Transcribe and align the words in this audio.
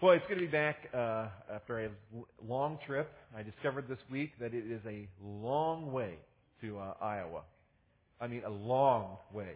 Well, 0.00 0.12
it's 0.12 0.24
good 0.28 0.36
to 0.36 0.42
be 0.42 0.46
back 0.46 0.76
uh, 0.94 1.26
after 1.52 1.84
a 1.84 1.88
long 2.46 2.78
trip. 2.86 3.10
I 3.36 3.42
discovered 3.42 3.88
this 3.88 3.98
week 4.08 4.30
that 4.38 4.54
it 4.54 4.62
is 4.70 4.80
a 4.86 5.08
long 5.20 5.90
way 5.90 6.14
to 6.60 6.78
uh, 6.78 6.94
Iowa. 7.02 7.42
I 8.20 8.28
mean, 8.28 8.44
a 8.46 8.50
long 8.50 9.16
way 9.34 9.54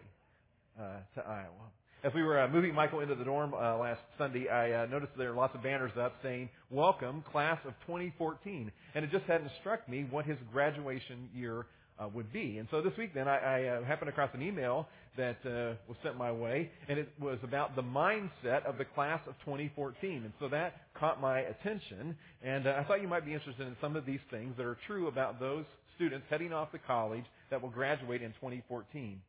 uh, 0.77 0.97
to 1.15 1.25
Iowa. 1.25 1.71
As 2.03 2.11
we 2.13 2.23
were 2.23 2.41
uh, 2.41 2.49
moving 2.49 2.75
Michael 2.75 2.99
into 2.99 3.15
the 3.15 3.23
dorm 3.23 3.53
uh, 3.53 3.77
last 3.77 4.01
Sunday, 4.17 4.49
I 4.49 4.83
uh, 4.83 4.85
noticed 4.87 5.13
there 5.17 5.31
are 5.31 5.35
lots 5.35 5.55
of 5.55 5.63
banners 5.63 5.93
up 5.97 6.15
saying 6.21 6.49
"Welcome, 6.69 7.23
Class 7.31 7.59
of 7.65 7.71
2014," 7.87 8.69
and 8.95 9.05
it 9.05 9.11
just 9.11 9.23
hadn't 9.23 9.49
struck 9.61 9.87
me 9.87 10.05
what 10.11 10.25
his 10.25 10.37
graduation 10.51 11.29
year 11.33 11.67
uh, 11.99 12.07
would 12.13 12.31
be. 12.33 12.57
And 12.57 12.67
so 12.71 12.81
this 12.81 12.93
week, 12.97 13.13
then, 13.13 13.27
I, 13.27 13.37
I 13.37 13.65
uh, 13.67 13.83
happened 13.83 14.09
across 14.09 14.29
an 14.33 14.41
email 14.41 14.87
that 15.17 15.37
uh, 15.45 15.75
was 15.87 15.97
sent 16.03 16.17
my 16.17 16.31
way, 16.31 16.71
and 16.87 16.97
it 16.97 17.09
was 17.19 17.37
about 17.43 17.75
the 17.75 17.83
mindset 17.83 18.65
of 18.65 18.77
the 18.77 18.85
class 18.85 19.19
of 19.27 19.35
2014. 19.45 20.23
And 20.23 20.33
so 20.39 20.47
that 20.49 20.73
caught 20.99 21.21
my 21.21 21.39
attention, 21.39 22.15
and 22.41 22.67
uh, 22.67 22.75
I 22.79 22.83
thought 22.83 23.01
you 23.01 23.07
might 23.07 23.25
be 23.25 23.33
interested 23.33 23.67
in 23.67 23.75
some 23.79 23.95
of 23.95 24.05
these 24.05 24.19
things 24.31 24.55
that 24.57 24.65
are 24.65 24.77
true 24.87 25.07
about 25.07 25.39
those 25.39 25.65
students 25.95 26.25
heading 26.29 26.51
off 26.53 26.71
to 26.71 26.79
college 26.79 27.25
that 27.51 27.61
will 27.61 27.69
graduate 27.69 28.21
in 28.21 28.31
2014. 28.31 29.21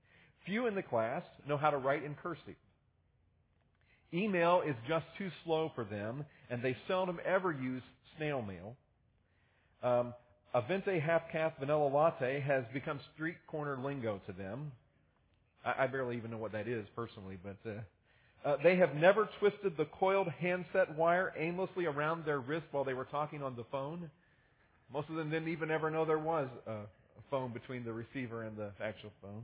Few 0.46 0.66
in 0.66 0.74
the 0.74 0.83
class 0.83 1.22
know 1.46 1.56
how 1.56 1.70
to 1.70 1.78
write 1.78 2.05
in 2.05 2.14
cursive. 2.22 2.56
Email 4.12 4.62
is 4.66 4.77
just 4.88 5.05
too 5.19 5.28
slow 5.44 5.72
for 5.74 5.84
them, 5.84 6.24
and 6.48 6.62
they 6.62 6.77
seldom 6.86 7.19
ever 7.27 7.52
use 7.52 7.83
snail 8.16 8.42
mail. 8.42 8.77
Um, 9.83 10.14
a 10.54 10.62
venti 10.62 11.00
half-caf 11.00 11.52
vanilla 11.58 11.88
latte 11.88 12.40
has 12.40 12.64
become 12.72 13.00
street 13.14 13.36
corner 13.48 13.76
lingo 13.76 14.20
to 14.26 14.32
them. 14.32 14.70
I, 15.64 15.84
I 15.84 15.86
barely 15.88 16.16
even 16.16 16.30
know 16.30 16.38
what 16.38 16.52
that 16.52 16.68
is 16.68 16.86
personally, 16.94 17.36
but 17.42 17.56
uh, 17.68 18.48
uh, 18.48 18.56
they 18.62 18.77
have 18.77 18.94
never 18.94 19.28
twisted 19.40 19.77
the 19.77 19.86
coiled 19.86 20.28
handset 20.28 20.96
wire 20.96 21.32
aimlessly 21.36 21.86
around 21.86 22.24
their 22.24 22.38
wrist 22.40 22.66
while 22.70 22.84
they 22.84 22.94
were 22.94 23.06
talking 23.06 23.42
on 23.42 23.56
the 23.56 23.64
phone. 23.72 24.10
Most 24.92 25.08
of 25.08 25.16
them 25.16 25.28
didn't 25.28 25.48
even 25.48 25.70
ever 25.70 25.91
know 25.91 26.05
there 26.05 26.19
was 26.19 26.48
a 26.66 26.83
phone 27.30 27.52
between 27.52 27.84
the 27.84 27.92
receiver 27.92 28.44
and 28.44 28.56
the 28.56 28.70
actual 28.80 29.11
phone. 29.20 29.42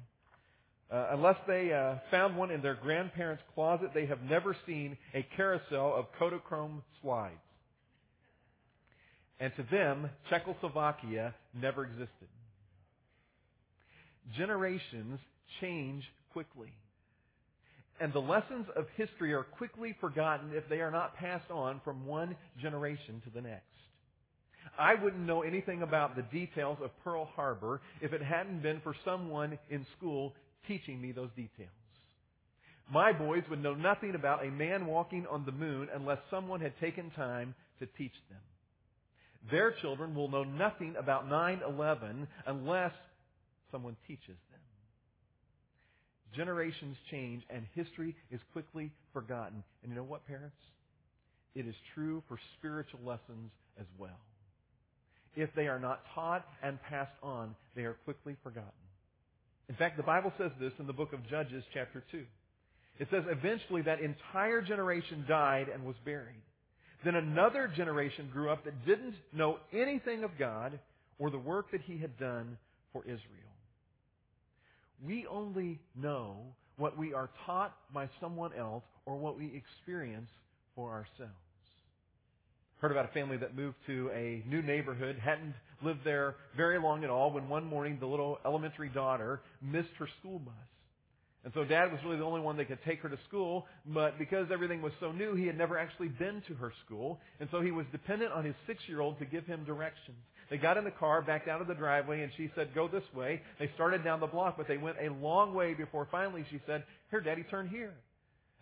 Uh, 0.92 1.08
unless 1.12 1.36
they 1.46 1.72
uh, 1.72 1.96
found 2.10 2.36
one 2.36 2.50
in 2.50 2.62
their 2.62 2.74
grandparents' 2.74 3.42
closet, 3.54 3.90
they 3.94 4.06
have 4.06 4.22
never 4.22 4.56
seen 4.66 4.96
a 5.14 5.26
carousel 5.36 5.94
of 5.94 6.06
Kodachrome 6.20 6.82
slides. 7.00 7.34
And 9.40 9.52
to 9.56 9.64
them, 9.70 10.10
Czechoslovakia 10.28 11.34
never 11.54 11.84
existed. 11.84 12.28
Generations 14.36 15.18
change 15.60 16.04
quickly. 16.32 16.72
And 18.00 18.12
the 18.12 18.20
lessons 18.20 18.66
of 18.76 18.86
history 18.96 19.32
are 19.32 19.42
quickly 19.42 19.96
forgotten 20.00 20.50
if 20.52 20.68
they 20.68 20.80
are 20.80 20.90
not 20.90 21.16
passed 21.16 21.50
on 21.50 21.80
from 21.84 22.06
one 22.06 22.36
generation 22.60 23.22
to 23.24 23.30
the 23.30 23.40
next. 23.40 23.64
I 24.78 24.94
wouldn't 24.94 25.26
know 25.26 25.42
anything 25.42 25.82
about 25.82 26.16
the 26.16 26.22
details 26.22 26.78
of 26.82 26.90
Pearl 27.02 27.28
Harbor 27.34 27.80
if 28.00 28.12
it 28.12 28.22
hadn't 28.22 28.62
been 28.62 28.80
for 28.82 28.94
someone 29.04 29.58
in 29.70 29.86
school 29.96 30.34
teaching 30.68 31.00
me 31.00 31.12
those 31.12 31.30
details. 31.34 31.70
My 32.92 33.12
boys 33.12 33.42
would 33.48 33.62
know 33.62 33.74
nothing 33.74 34.14
about 34.14 34.44
a 34.44 34.50
man 34.50 34.86
walking 34.86 35.26
on 35.30 35.44
the 35.44 35.52
moon 35.52 35.88
unless 35.94 36.18
someone 36.30 36.60
had 36.60 36.78
taken 36.80 37.10
time 37.10 37.54
to 37.78 37.86
teach 37.98 38.12
them. 38.28 38.40
Their 39.50 39.72
children 39.80 40.14
will 40.14 40.28
know 40.28 40.44
nothing 40.44 40.94
about 40.98 41.28
9-11 41.28 42.26
unless 42.46 42.92
someone 43.72 43.96
teaches 44.06 44.36
them. 44.50 44.60
Generations 46.36 46.96
change 47.10 47.42
and 47.50 47.64
history 47.74 48.14
is 48.30 48.40
quickly 48.52 48.92
forgotten. 49.12 49.62
And 49.82 49.90
you 49.90 49.96
know 49.96 50.04
what, 50.04 50.26
parents? 50.26 50.56
It 51.54 51.66
is 51.66 51.74
true 51.94 52.22
for 52.28 52.38
spiritual 52.58 53.00
lessons 53.04 53.50
as 53.80 53.86
well. 53.98 54.20
If 55.34 55.50
they 55.54 55.68
are 55.68 55.80
not 55.80 56.02
taught 56.14 56.46
and 56.62 56.80
passed 56.82 57.16
on, 57.22 57.54
they 57.74 57.82
are 57.82 57.96
quickly 58.04 58.36
forgotten. 58.42 58.70
In 59.68 59.74
fact, 59.76 59.96
the 59.96 60.02
Bible 60.02 60.32
says 60.38 60.50
this 60.60 60.72
in 60.78 60.86
the 60.86 60.92
book 60.92 61.12
of 61.12 61.26
Judges, 61.28 61.64
chapter 61.72 62.04
2. 62.10 62.24
It 62.98 63.08
says, 63.10 63.22
eventually 63.28 63.82
that 63.82 64.00
entire 64.00 64.60
generation 64.60 65.24
died 65.26 65.68
and 65.72 65.84
was 65.84 65.96
buried. 66.04 66.42
Then 67.04 67.14
another 67.14 67.70
generation 67.74 68.28
grew 68.32 68.50
up 68.50 68.64
that 68.64 68.86
didn't 68.86 69.14
know 69.32 69.58
anything 69.72 70.22
of 70.24 70.30
God 70.38 70.78
or 71.18 71.30
the 71.30 71.38
work 71.38 71.70
that 71.72 71.80
He 71.82 71.98
had 71.98 72.18
done 72.18 72.58
for 72.92 73.02
Israel. 73.04 73.20
We 75.04 75.26
only 75.26 75.80
know 75.96 76.36
what 76.76 76.98
we 76.98 77.14
are 77.14 77.30
taught 77.46 77.74
by 77.92 78.08
someone 78.20 78.52
else 78.54 78.84
or 79.06 79.16
what 79.16 79.38
we 79.38 79.46
experience 79.54 80.30
for 80.74 80.90
ourselves. 80.90 81.34
Heard 82.80 82.92
about 82.92 83.04
a 83.04 83.12
family 83.12 83.36
that 83.38 83.54
moved 83.54 83.76
to 83.86 84.10
a 84.14 84.42
new 84.48 84.62
neighborhood, 84.62 85.16
hadn't 85.22 85.54
lived 85.82 86.00
there 86.04 86.36
very 86.56 86.78
long 86.78 87.04
at 87.04 87.10
all, 87.10 87.30
when 87.30 87.48
one 87.48 87.66
morning 87.66 87.98
the 88.00 88.06
little 88.06 88.38
elementary 88.44 88.88
daughter 88.88 89.40
missed 89.62 89.90
her 89.98 90.08
school 90.18 90.38
bus. 90.38 90.54
And 91.42 91.52
so 91.54 91.64
dad 91.64 91.90
was 91.90 92.00
really 92.04 92.18
the 92.18 92.24
only 92.24 92.42
one 92.42 92.58
that 92.58 92.68
could 92.68 92.82
take 92.84 93.00
her 93.00 93.08
to 93.08 93.18
school, 93.26 93.66
but 93.86 94.18
because 94.18 94.48
everything 94.52 94.82
was 94.82 94.92
so 95.00 95.10
new, 95.10 95.34
he 95.34 95.46
had 95.46 95.56
never 95.56 95.78
actually 95.78 96.08
been 96.08 96.42
to 96.48 96.54
her 96.54 96.72
school. 96.84 97.18
And 97.40 97.48
so 97.50 97.62
he 97.62 97.70
was 97.70 97.86
dependent 97.92 98.32
on 98.32 98.44
his 98.44 98.54
six-year-old 98.66 99.18
to 99.20 99.24
give 99.24 99.46
him 99.46 99.64
directions. 99.64 100.18
They 100.50 100.58
got 100.58 100.76
in 100.76 100.84
the 100.84 100.90
car, 100.90 101.22
backed 101.22 101.48
out 101.48 101.62
of 101.62 101.66
the 101.66 101.74
driveway, 101.74 102.22
and 102.22 102.32
she 102.36 102.50
said, 102.54 102.74
go 102.74 102.88
this 102.88 103.04
way. 103.14 103.40
They 103.58 103.70
started 103.74 104.04
down 104.04 104.20
the 104.20 104.26
block, 104.26 104.56
but 104.58 104.68
they 104.68 104.76
went 104.76 104.96
a 105.00 105.12
long 105.14 105.54
way 105.54 105.72
before 105.72 106.08
finally 106.10 106.44
she 106.50 106.60
said, 106.66 106.84
here, 107.10 107.20
daddy, 107.20 107.44
turn 107.44 107.68
here. 107.68 107.94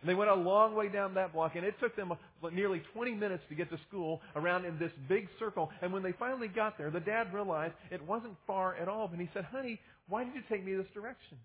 And 0.00 0.08
they 0.08 0.14
went 0.14 0.30
a 0.30 0.34
long 0.34 0.76
way 0.76 0.88
down 0.88 1.14
that 1.14 1.32
block, 1.32 1.56
and 1.56 1.64
it 1.64 1.74
took 1.80 1.96
them 1.96 2.12
nearly 2.52 2.82
20 2.92 3.14
minutes 3.14 3.42
to 3.48 3.56
get 3.56 3.70
to 3.70 3.78
school 3.88 4.20
around 4.36 4.64
in 4.64 4.78
this 4.78 4.92
big 5.08 5.28
circle. 5.40 5.70
And 5.82 5.92
when 5.92 6.04
they 6.04 6.12
finally 6.12 6.46
got 6.46 6.78
there, 6.78 6.90
the 6.90 7.00
dad 7.00 7.34
realized 7.34 7.74
it 7.90 8.06
wasn't 8.06 8.34
far 8.46 8.76
at 8.76 8.86
all. 8.86 9.08
And 9.10 9.20
he 9.20 9.28
said, 9.34 9.44
honey, 9.46 9.80
why 10.08 10.22
did 10.22 10.34
you 10.34 10.42
take 10.48 10.64
me 10.64 10.74
this 10.74 10.86
direction? 10.94 11.38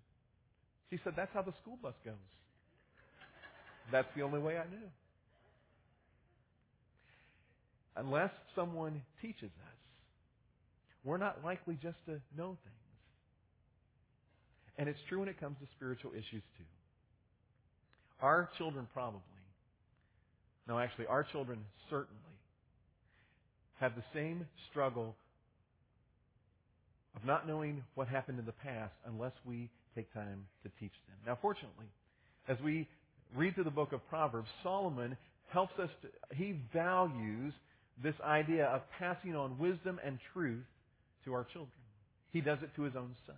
She 0.89 0.99
said, 1.03 1.13
That's 1.15 1.31
how 1.33 1.41
the 1.41 1.53
school 1.61 1.77
bus 1.81 1.93
goes. 2.05 2.13
That's 3.91 4.07
the 4.15 4.21
only 4.23 4.39
way 4.39 4.57
I 4.57 4.65
knew. 4.65 4.89
Unless 7.95 8.31
someone 8.55 9.01
teaches 9.21 9.51
us, 9.51 9.77
we're 11.03 11.17
not 11.17 11.43
likely 11.43 11.77
just 11.81 11.97
to 12.05 12.19
know 12.37 12.57
things. 12.63 12.75
And 14.77 14.89
it's 14.89 14.99
true 15.09 15.19
when 15.19 15.29
it 15.29 15.39
comes 15.39 15.57
to 15.59 15.67
spiritual 15.75 16.11
issues 16.11 16.43
too. 16.57 16.63
Our 18.21 18.49
children 18.57 18.87
probably, 18.93 19.19
no, 20.67 20.79
actually, 20.79 21.07
our 21.07 21.23
children 21.23 21.59
certainly 21.89 22.21
have 23.79 23.95
the 23.95 24.03
same 24.13 24.47
struggle 24.71 25.15
of 27.15 27.25
not 27.25 27.47
knowing 27.47 27.83
what 27.95 28.07
happened 28.07 28.39
in 28.39 28.45
the 28.45 28.53
past 28.53 28.93
unless 29.05 29.33
we 29.45 29.69
take 29.95 30.13
time 30.13 30.45
to 30.63 30.69
teach 30.79 30.93
them. 31.07 31.17
Now, 31.25 31.37
fortunately, 31.41 31.85
as 32.47 32.57
we 32.63 32.87
read 33.35 33.55
through 33.55 33.63
the 33.65 33.71
book 33.71 33.93
of 33.93 34.07
Proverbs, 34.09 34.49
Solomon 34.61 35.17
helps 35.49 35.77
us 35.79 35.89
to, 36.01 36.35
he 36.35 36.55
values 36.73 37.53
this 38.01 38.15
idea 38.23 38.65
of 38.65 38.81
passing 38.97 39.35
on 39.35 39.57
wisdom 39.59 39.99
and 40.03 40.19
truth 40.33 40.65
to 41.25 41.33
our 41.33 41.45
children. 41.45 41.71
He 42.31 42.41
does 42.41 42.57
it 42.63 42.75
to 42.75 42.83
his 42.83 42.95
own 42.95 43.15
son. 43.27 43.35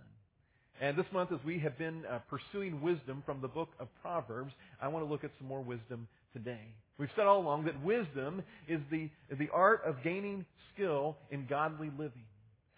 And 0.80 0.96
this 0.96 1.06
month, 1.12 1.32
as 1.32 1.38
we 1.44 1.58
have 1.60 1.78
been 1.78 2.04
uh, 2.04 2.18
pursuing 2.28 2.82
wisdom 2.82 3.22
from 3.24 3.40
the 3.40 3.48
book 3.48 3.70
of 3.78 3.88
Proverbs, 4.02 4.52
I 4.80 4.88
want 4.88 5.06
to 5.06 5.10
look 5.10 5.24
at 5.24 5.30
some 5.38 5.48
more 5.48 5.62
wisdom 5.62 6.06
today. 6.32 6.60
We've 6.98 7.08
said 7.16 7.26
all 7.26 7.40
along 7.40 7.64
that 7.64 7.82
wisdom 7.82 8.42
is 8.68 8.80
the, 8.90 9.08
the 9.38 9.48
art 9.52 9.82
of 9.86 10.02
gaining 10.02 10.44
skill 10.74 11.16
in 11.30 11.46
godly 11.46 11.90
living. 11.98 12.24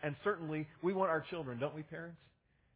And 0.03 0.15
certainly, 0.23 0.69
we 0.83 0.93
want 0.93 1.11
our 1.11 1.25
children, 1.29 1.59
don't 1.59 1.75
we, 1.75 1.83
parents? 1.83 2.19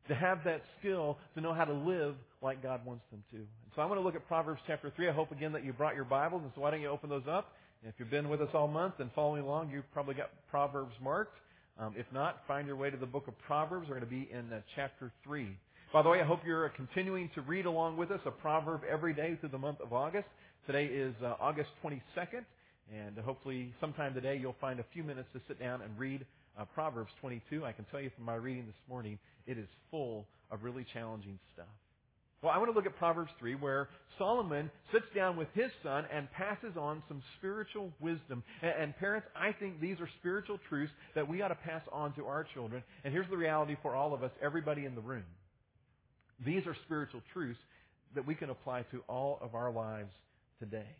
To 0.08 0.14
have 0.14 0.44
that 0.44 0.62
skill 0.78 1.18
to 1.34 1.40
know 1.40 1.54
how 1.54 1.64
to 1.64 1.72
live 1.72 2.14
like 2.42 2.62
God 2.62 2.84
wants 2.84 3.04
them 3.10 3.22
to. 3.30 3.36
And 3.36 3.72
so 3.74 3.82
I 3.82 3.86
want 3.86 4.00
to 4.00 4.04
look 4.04 4.14
at 4.14 4.26
Proverbs 4.26 4.60
chapter 4.66 4.92
3. 4.94 5.08
I 5.08 5.12
hope 5.12 5.30
again 5.30 5.52
that 5.52 5.64
you 5.64 5.72
brought 5.72 5.94
your 5.94 6.04
Bibles, 6.04 6.42
and 6.42 6.52
so 6.54 6.60
why 6.60 6.70
don't 6.70 6.80
you 6.80 6.88
open 6.88 7.08
those 7.08 7.26
up? 7.30 7.52
And 7.82 7.92
if 7.92 7.98
you've 7.98 8.10
been 8.10 8.28
with 8.28 8.40
us 8.40 8.48
all 8.54 8.68
month 8.68 8.94
and 8.98 9.10
following 9.14 9.42
along, 9.42 9.70
you've 9.70 9.90
probably 9.92 10.14
got 10.14 10.30
Proverbs 10.50 10.94
marked. 11.02 11.36
Um, 11.78 11.94
if 11.96 12.06
not, 12.12 12.42
find 12.46 12.66
your 12.66 12.76
way 12.76 12.90
to 12.90 12.96
the 12.96 13.06
book 13.06 13.28
of 13.28 13.38
Proverbs. 13.46 13.88
We're 13.88 13.98
going 13.98 14.08
to 14.08 14.14
be 14.14 14.28
in 14.30 14.52
uh, 14.52 14.60
chapter 14.76 15.12
3. 15.24 15.48
By 15.92 16.02
the 16.02 16.08
way, 16.08 16.20
I 16.20 16.24
hope 16.24 16.40
you're 16.46 16.68
continuing 16.70 17.30
to 17.34 17.42
read 17.42 17.66
along 17.66 17.96
with 17.96 18.10
us 18.10 18.20
a 18.24 18.30
proverb 18.30 18.82
every 18.90 19.14
day 19.14 19.36
through 19.40 19.50
the 19.50 19.58
month 19.58 19.80
of 19.80 19.92
August. 19.92 20.26
Today 20.66 20.86
is 20.86 21.14
uh, 21.22 21.34
August 21.40 21.70
22nd, 21.84 22.44
and 22.90 23.16
hopefully 23.18 23.72
sometime 23.80 24.14
today 24.14 24.38
you'll 24.40 24.56
find 24.60 24.80
a 24.80 24.84
few 24.92 25.02
minutes 25.02 25.28
to 25.32 25.40
sit 25.48 25.60
down 25.60 25.82
and 25.82 25.98
read 25.98 26.24
uh, 26.58 26.64
Proverbs 26.74 27.10
22. 27.20 27.64
I 27.64 27.72
can 27.72 27.84
tell 27.86 28.00
you 28.00 28.10
from 28.14 28.24
my 28.24 28.34
reading 28.34 28.66
this 28.66 28.74
morning, 28.88 29.18
it 29.46 29.58
is 29.58 29.68
full 29.90 30.26
of 30.50 30.62
really 30.62 30.86
challenging 30.92 31.38
stuff. 31.54 31.66
Well, 32.42 32.50
I 32.52 32.58
want 32.58 32.72
to 32.72 32.74
look 32.74 32.86
at 32.86 32.96
Proverbs 32.96 33.30
3 33.38 33.54
where 33.54 33.88
Solomon 34.18 34.68
sits 34.90 35.04
down 35.14 35.36
with 35.36 35.46
his 35.54 35.70
son 35.82 36.04
and 36.12 36.30
passes 36.32 36.76
on 36.76 37.02
some 37.06 37.22
spiritual 37.38 37.92
wisdom. 38.00 38.42
And, 38.62 38.72
and, 38.80 38.96
parents, 38.96 39.28
I 39.36 39.52
think 39.52 39.80
these 39.80 40.00
are 40.00 40.08
spiritual 40.18 40.58
truths 40.68 40.92
that 41.14 41.28
we 41.28 41.40
ought 41.40 41.48
to 41.48 41.54
pass 41.54 41.82
on 41.92 42.12
to 42.14 42.26
our 42.26 42.44
children. 42.52 42.82
And 43.04 43.12
here's 43.14 43.30
the 43.30 43.36
reality 43.36 43.76
for 43.80 43.94
all 43.94 44.12
of 44.12 44.24
us, 44.24 44.32
everybody 44.42 44.86
in 44.86 44.96
the 44.96 45.00
room. 45.00 45.24
These 46.44 46.66
are 46.66 46.76
spiritual 46.84 47.22
truths 47.32 47.60
that 48.16 48.26
we 48.26 48.34
can 48.34 48.50
apply 48.50 48.82
to 48.90 49.02
all 49.08 49.38
of 49.40 49.54
our 49.54 49.70
lives 49.70 50.10
today. 50.58 50.96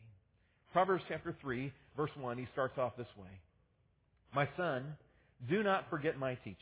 Proverbs 0.72 1.04
chapter 1.08 1.34
3, 1.40 1.72
verse 1.96 2.10
1, 2.18 2.38
he 2.38 2.46
starts 2.52 2.78
off 2.78 2.96
this 2.96 3.06
way. 3.18 3.28
My 4.34 4.48
son, 4.56 4.96
do 5.48 5.62
not 5.62 5.90
forget 5.90 6.18
my 6.18 6.34
teaching, 6.36 6.56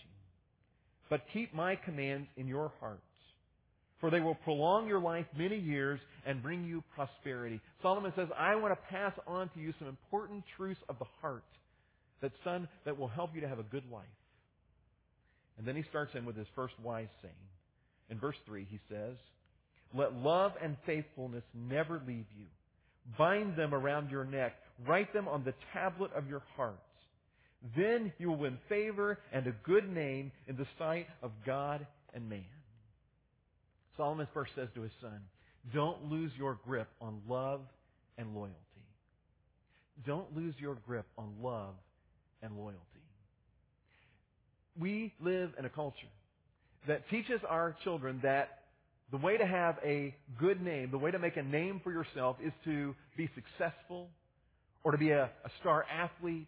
but 1.09 1.23
keep 1.33 1.55
my 1.55 1.77
commands 1.77 2.29
in 2.37 2.49
your 2.49 2.73
hearts, 2.81 3.03
for 4.01 4.11
they 4.11 4.21
will 4.21 4.35
prolong 4.35 4.89
your 4.89 5.01
life 5.01 5.27
many 5.37 5.59
years 5.59 6.01
and 6.27 6.43
bring 6.43 6.65
you 6.65 6.83
prosperity. 6.95 7.61
Solomon 7.83 8.13
says, 8.17 8.29
I 8.37 8.57
want 8.57 8.73
to 8.73 8.91
pass 8.91 9.13
on 9.27 9.49
to 9.51 9.61
you 9.61 9.73
some 9.79 9.89
important 9.89 10.43
truths 10.57 10.81
of 10.89 10.99
the 10.99 11.05
heart 11.21 11.45
that, 12.21 12.33
son, 12.43 12.69
that 12.85 12.99
will 12.99 13.09
help 13.09 13.35
you 13.35 13.41
to 13.43 13.49
have 13.49 13.59
a 13.59 13.65
good 13.65 13.85
life. 13.93 14.05
And 15.59 15.67
then 15.69 15.77
he 15.77 15.85
starts 15.91 16.13
in 16.15 16.25
with 16.25 16.37
his 16.37 16.47
first 16.55 16.75
wise 16.83 17.09
saying. 17.23 17.35
In 18.09 18.19
verse 18.19 18.37
3, 18.47 18.67
he 18.69 18.81
says, 18.89 19.17
Let 19.95 20.15
love 20.15 20.53
and 20.63 20.77
faithfulness 20.87 21.45
never 21.55 22.03
leave 22.07 22.27
you. 22.37 22.47
Bind 23.19 23.57
them 23.57 23.75
around 23.75 24.11
your 24.11 24.25
neck. 24.25 24.55
Write 24.87 25.13
them 25.13 25.29
on 25.29 25.45
the 25.45 25.55
tablet 25.73 26.11
of 26.15 26.29
your 26.29 26.43
hearts. 26.57 26.79
Then 27.77 28.13
you 28.19 28.31
will 28.31 28.39
win 28.39 28.59
favor 28.69 29.19
and 29.33 29.47
a 29.47 29.53
good 29.65 29.89
name 29.93 30.33
in 30.47 30.57
the 30.57 30.67
sight 30.79 31.07
of 31.23 31.31
God 31.45 31.87
and 32.15 32.29
man. 32.29 32.45
Solomon 33.97 34.27
first 34.33 34.53
says 34.55 34.69
to 34.75 34.83
his 34.83 34.93
son, 35.03 35.21
Don't 35.75 36.11
lose 36.11 36.33
your 36.39 36.59
grip 36.67 36.89
on 37.01 37.21
love 37.29 37.61
and 38.17 38.35
loyalty. 38.35 38.57
Don't 40.07 40.35
lose 40.35 40.55
your 40.59 40.77
grip 40.87 41.07
on 41.19 41.35
love 41.43 41.75
and 42.43 42.57
loyalty. 42.57 42.81
We 44.79 45.13
live 45.21 45.51
in 45.59 45.67
a 45.67 45.69
culture 45.69 46.07
that 46.89 47.09
teaches 47.11 47.41
our 47.47 47.77
children 47.85 48.21
that 48.23 48.60
the 49.11 49.17
way 49.17 49.37
to 49.37 49.47
have 49.47 49.77
a 49.85 50.15
good 50.39 50.63
name, 50.63 50.91
the 50.91 50.99
way 50.99 51.11
to 51.11 51.19
make 51.19 51.37
a 51.37 51.43
name 51.43 51.81
for 51.83 51.93
yourself 51.93 52.37
is 52.45 52.53
to 52.65 52.95
be 53.17 53.29
successful 53.35 54.09
or 54.85 54.93
to 54.93 54.99
be 54.99 55.11
a, 55.11 55.25
a 55.25 55.51
star 55.61 55.85
athlete 55.85 56.47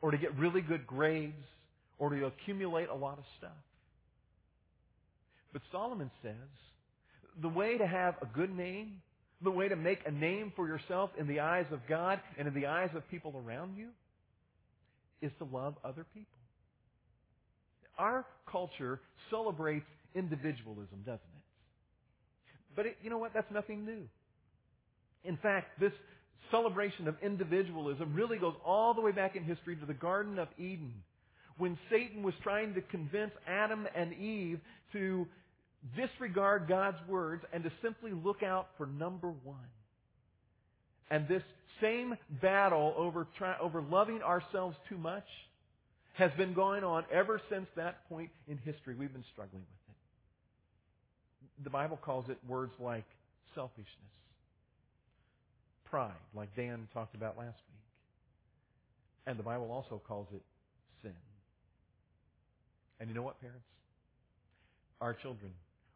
or 0.00 0.10
to 0.12 0.18
get 0.18 0.36
really 0.38 0.60
good 0.60 0.86
grades 0.86 1.34
or 1.98 2.10
to 2.10 2.26
accumulate 2.26 2.88
a 2.88 2.94
lot 2.94 3.18
of 3.18 3.24
stuff. 3.38 3.50
But 5.52 5.62
Solomon 5.72 6.10
says 6.22 6.32
the 7.40 7.48
way 7.48 7.78
to 7.78 7.86
have 7.86 8.14
a 8.22 8.26
good 8.26 8.56
name, 8.56 9.00
the 9.42 9.50
way 9.50 9.68
to 9.68 9.76
make 9.76 10.00
a 10.06 10.10
name 10.10 10.52
for 10.54 10.66
yourself 10.66 11.10
in 11.18 11.26
the 11.26 11.40
eyes 11.40 11.66
of 11.72 11.80
God 11.88 12.20
and 12.38 12.46
in 12.46 12.54
the 12.54 12.66
eyes 12.66 12.90
of 12.94 13.08
people 13.10 13.42
around 13.44 13.76
you 13.76 13.88
is 15.20 15.32
to 15.38 15.44
love 15.44 15.74
other 15.84 16.04
people. 16.14 16.38
Our 17.98 18.26
culture 18.50 19.00
celebrates 19.30 19.86
individualism, 20.14 21.00
doesn't 21.04 21.14
it? 21.14 21.35
But 22.76 22.86
it, 22.86 22.98
you 23.02 23.10
know 23.10 23.18
what? 23.18 23.32
That's 23.34 23.50
nothing 23.50 23.84
new. 23.84 24.02
In 25.24 25.36
fact, 25.38 25.80
this 25.80 25.92
celebration 26.50 27.08
of 27.08 27.16
individualism 27.22 28.14
really 28.14 28.38
goes 28.38 28.54
all 28.64 28.94
the 28.94 29.00
way 29.00 29.12
back 29.12 29.34
in 29.34 29.42
history 29.42 29.76
to 29.76 29.86
the 29.86 29.94
Garden 29.94 30.38
of 30.38 30.48
Eden 30.58 30.92
when 31.58 31.78
Satan 31.90 32.22
was 32.22 32.34
trying 32.42 32.74
to 32.74 32.82
convince 32.82 33.32
Adam 33.48 33.88
and 33.96 34.12
Eve 34.12 34.60
to 34.92 35.26
disregard 35.96 36.68
God's 36.68 36.98
words 37.08 37.44
and 37.52 37.64
to 37.64 37.72
simply 37.82 38.12
look 38.12 38.42
out 38.42 38.68
for 38.76 38.86
number 38.86 39.32
one. 39.42 39.56
And 41.10 41.26
this 41.28 41.42
same 41.80 42.14
battle 42.42 42.94
over, 42.96 43.26
try, 43.38 43.56
over 43.60 43.80
loving 43.80 44.22
ourselves 44.22 44.76
too 44.88 44.98
much 44.98 45.26
has 46.14 46.30
been 46.36 46.54
going 46.54 46.82
on 46.82 47.04
ever 47.12 47.40
since 47.50 47.66
that 47.76 48.08
point 48.08 48.30
in 48.48 48.58
history. 48.58 48.94
We've 48.94 49.12
been 49.12 49.24
struggling 49.32 49.62
with 49.62 49.80
it. 49.85 49.85
The 51.64 51.70
Bible 51.70 51.98
calls 52.00 52.28
it 52.28 52.38
words 52.48 52.72
like 52.78 53.04
selfishness, 53.54 53.86
pride, 55.84 56.12
like 56.34 56.54
Dan 56.54 56.88
talked 56.92 57.14
about 57.14 57.38
last 57.38 57.56
week. 57.56 57.76
And 59.26 59.38
the 59.38 59.42
Bible 59.42 59.70
also 59.72 60.00
calls 60.06 60.28
it 60.34 60.42
sin. 61.02 61.14
And 63.00 63.08
you 63.08 63.14
know 63.14 63.22
what, 63.22 63.40
parents? 63.40 63.64
Our 65.00 65.14
children 65.14 65.50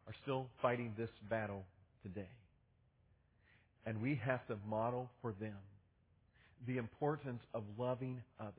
are 0.07 0.13
still 0.23 0.47
fighting 0.61 0.93
this 0.97 1.09
battle 1.29 1.63
today. 2.03 2.29
And 3.85 4.01
we 4.01 4.19
have 4.23 4.45
to 4.47 4.57
model 4.67 5.09
for 5.21 5.33
them 5.39 5.55
the 6.67 6.77
importance 6.77 7.41
of 7.53 7.63
loving 7.77 8.21
others, 8.39 8.53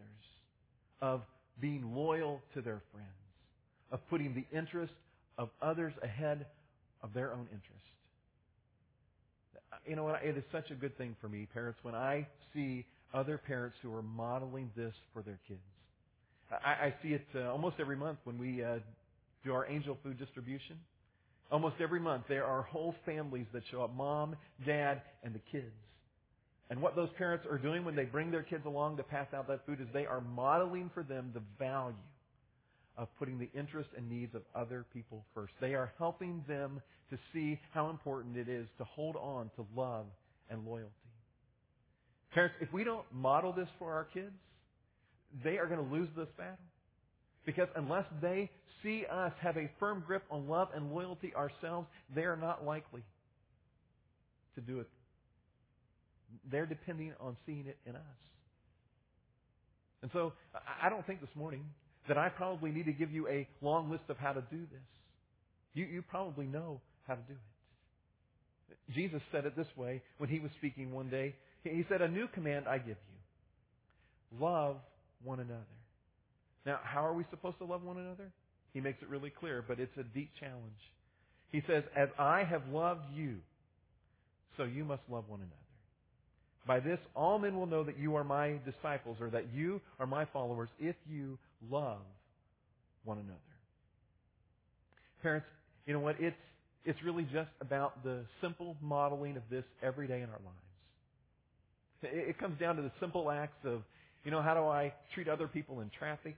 of 1.00 1.22
being 1.60 1.94
loyal 1.94 2.40
to 2.54 2.60
their 2.60 2.80
friends, 2.92 3.06
of 3.92 4.00
putting 4.08 4.34
the 4.34 4.56
interest 4.56 4.92
of 5.38 5.50
others 5.60 5.92
ahead 6.02 6.46
of 7.02 7.12
their 7.14 7.32
own 7.32 7.46
interest. 7.52 7.82
You 9.86 9.96
know 9.96 10.04
what? 10.04 10.22
It 10.22 10.36
is 10.36 10.44
such 10.52 10.70
a 10.70 10.74
good 10.74 10.96
thing 10.96 11.16
for 11.20 11.28
me, 11.28 11.48
parents, 11.52 11.78
when 11.82 11.94
I 11.94 12.26
see 12.54 12.84
other 13.12 13.38
parents 13.38 13.76
who 13.82 13.92
are 13.94 14.02
modeling 14.02 14.70
this 14.76 14.94
for 15.12 15.22
their 15.22 15.38
kids. 15.48 15.60
I, 16.64 16.86
I 16.86 16.94
see 17.02 17.10
it 17.10 17.26
uh, 17.34 17.50
almost 17.50 17.76
every 17.80 17.96
month 17.96 18.18
when 18.24 18.38
we 18.38 18.62
uh, 18.62 18.78
do 19.44 19.52
our 19.52 19.66
angel 19.66 19.98
food 20.02 20.18
distribution. 20.18 20.76
Almost 21.50 21.76
every 21.80 22.00
month, 22.00 22.24
there 22.28 22.44
are 22.44 22.62
whole 22.62 22.94
families 23.04 23.46
that 23.52 23.62
show 23.70 23.82
up 23.82 23.94
mom, 23.94 24.36
dad, 24.66 25.02
and 25.22 25.34
the 25.34 25.40
kids. 25.50 25.72
And 26.70 26.80
what 26.80 26.96
those 26.96 27.10
parents 27.18 27.44
are 27.50 27.58
doing 27.58 27.84
when 27.84 27.96
they 27.96 28.04
bring 28.04 28.30
their 28.30 28.42
kids 28.42 28.64
along 28.64 28.96
to 28.96 29.02
pass 29.02 29.26
out 29.34 29.48
that 29.48 29.66
food 29.66 29.80
is 29.80 29.86
they 29.92 30.06
are 30.06 30.22
modeling 30.22 30.90
for 30.94 31.02
them 31.02 31.30
the 31.34 31.42
value 31.58 31.94
of 32.96 33.08
putting 33.18 33.38
the 33.38 33.48
interests 33.58 33.92
and 33.96 34.10
needs 34.10 34.34
of 34.34 34.42
other 34.54 34.84
people 34.92 35.24
first. 35.34 35.52
They 35.60 35.74
are 35.74 35.92
helping 35.98 36.44
them 36.46 36.80
to 37.10 37.18
see 37.32 37.58
how 37.72 37.90
important 37.90 38.36
it 38.36 38.48
is 38.48 38.66
to 38.78 38.84
hold 38.84 39.16
on 39.16 39.50
to 39.56 39.66
love 39.76 40.06
and 40.50 40.64
loyalty. 40.66 40.90
Parents, 42.34 42.54
if 42.60 42.72
we 42.72 42.84
don't 42.84 43.04
model 43.12 43.52
this 43.52 43.68
for 43.78 43.92
our 43.92 44.04
kids, 44.04 44.32
they 45.44 45.58
are 45.58 45.66
going 45.66 45.84
to 45.84 45.94
lose 45.94 46.08
this 46.16 46.28
battle. 46.36 46.56
Because 47.44 47.68
unless 47.76 48.04
they 48.20 48.50
see 48.82 49.04
us 49.10 49.32
have 49.40 49.56
a 49.56 49.70
firm 49.80 50.02
grip 50.06 50.22
on 50.30 50.48
love 50.48 50.68
and 50.74 50.92
loyalty 50.92 51.34
ourselves, 51.34 51.88
they 52.14 52.22
are 52.22 52.36
not 52.36 52.64
likely 52.64 53.02
to 54.54 54.60
do 54.60 54.80
it 54.80 54.88
they're 56.50 56.66
depending 56.66 57.12
on 57.20 57.36
seeing 57.46 57.66
it 57.66 57.78
in 57.86 57.96
us. 57.96 58.02
And 60.02 60.10
so 60.12 60.32
I 60.82 60.88
don't 60.88 61.06
think 61.06 61.20
this 61.20 61.34
morning 61.36 61.64
that 62.08 62.18
I 62.18 62.28
probably 62.28 62.70
need 62.70 62.86
to 62.86 62.92
give 62.92 63.10
you 63.10 63.28
a 63.28 63.46
long 63.60 63.90
list 63.90 64.04
of 64.08 64.16
how 64.16 64.32
to 64.32 64.40
do 64.50 64.58
this. 64.58 64.80
You, 65.74 65.86
you 65.86 66.02
probably 66.02 66.46
know 66.46 66.80
how 67.06 67.14
to 67.14 67.20
do 67.22 67.34
it. 67.34 68.94
Jesus 68.94 69.22
said 69.30 69.44
it 69.46 69.56
this 69.56 69.66
way 69.76 70.02
when 70.18 70.28
he 70.28 70.40
was 70.40 70.50
speaking 70.58 70.92
one 70.92 71.08
day. 71.08 71.34
He 71.62 71.84
said, 71.88 72.02
A 72.02 72.08
new 72.08 72.26
command 72.28 72.66
I 72.68 72.78
give 72.78 72.88
you 72.88 73.12
love 74.40 74.76
one 75.22 75.40
another. 75.40 75.60
Now, 76.64 76.80
how 76.82 77.04
are 77.04 77.12
we 77.12 77.24
supposed 77.30 77.58
to 77.58 77.64
love 77.64 77.82
one 77.82 77.98
another? 77.98 78.30
He 78.72 78.80
makes 78.80 79.02
it 79.02 79.08
really 79.08 79.30
clear, 79.30 79.64
but 79.66 79.78
it's 79.78 79.96
a 79.98 80.02
deep 80.02 80.30
challenge. 80.40 80.80
He 81.50 81.62
says, 81.66 81.84
As 81.96 82.08
I 82.18 82.44
have 82.44 82.62
loved 82.72 83.04
you, 83.14 83.36
so 84.56 84.64
you 84.64 84.84
must 84.84 85.02
love 85.10 85.24
one 85.28 85.40
another. 85.40 85.56
By 86.66 86.80
this, 86.80 86.98
all 87.16 87.38
men 87.38 87.56
will 87.56 87.66
know 87.66 87.82
that 87.84 87.98
you 87.98 88.14
are 88.16 88.24
my 88.24 88.58
disciples, 88.64 89.16
or 89.20 89.30
that 89.30 89.52
you 89.52 89.80
are 89.98 90.06
my 90.06 90.26
followers, 90.26 90.68
if 90.78 90.94
you 91.10 91.38
love 91.70 92.00
one 93.04 93.18
another. 93.18 93.38
Parents, 95.22 95.46
you 95.86 95.92
know 95.92 96.00
what? 96.00 96.16
It's, 96.18 96.36
it's 96.84 96.98
really 97.04 97.24
just 97.32 97.50
about 97.60 98.02
the 98.02 98.24
simple 98.40 98.76
modeling 98.80 99.36
of 99.36 99.42
this 99.50 99.64
every 99.82 100.06
day 100.06 100.22
in 100.22 100.28
our 100.28 100.40
lives. 100.44 100.56
It, 102.02 102.30
it 102.30 102.38
comes 102.38 102.58
down 102.58 102.76
to 102.76 102.82
the 102.82 102.90
simple 103.00 103.30
acts 103.30 103.64
of, 103.64 103.82
you 104.24 104.30
know, 104.30 104.42
how 104.42 104.54
do 104.54 104.60
I 104.60 104.92
treat 105.14 105.28
other 105.28 105.48
people 105.48 105.80
in 105.80 105.90
traffic? 105.96 106.36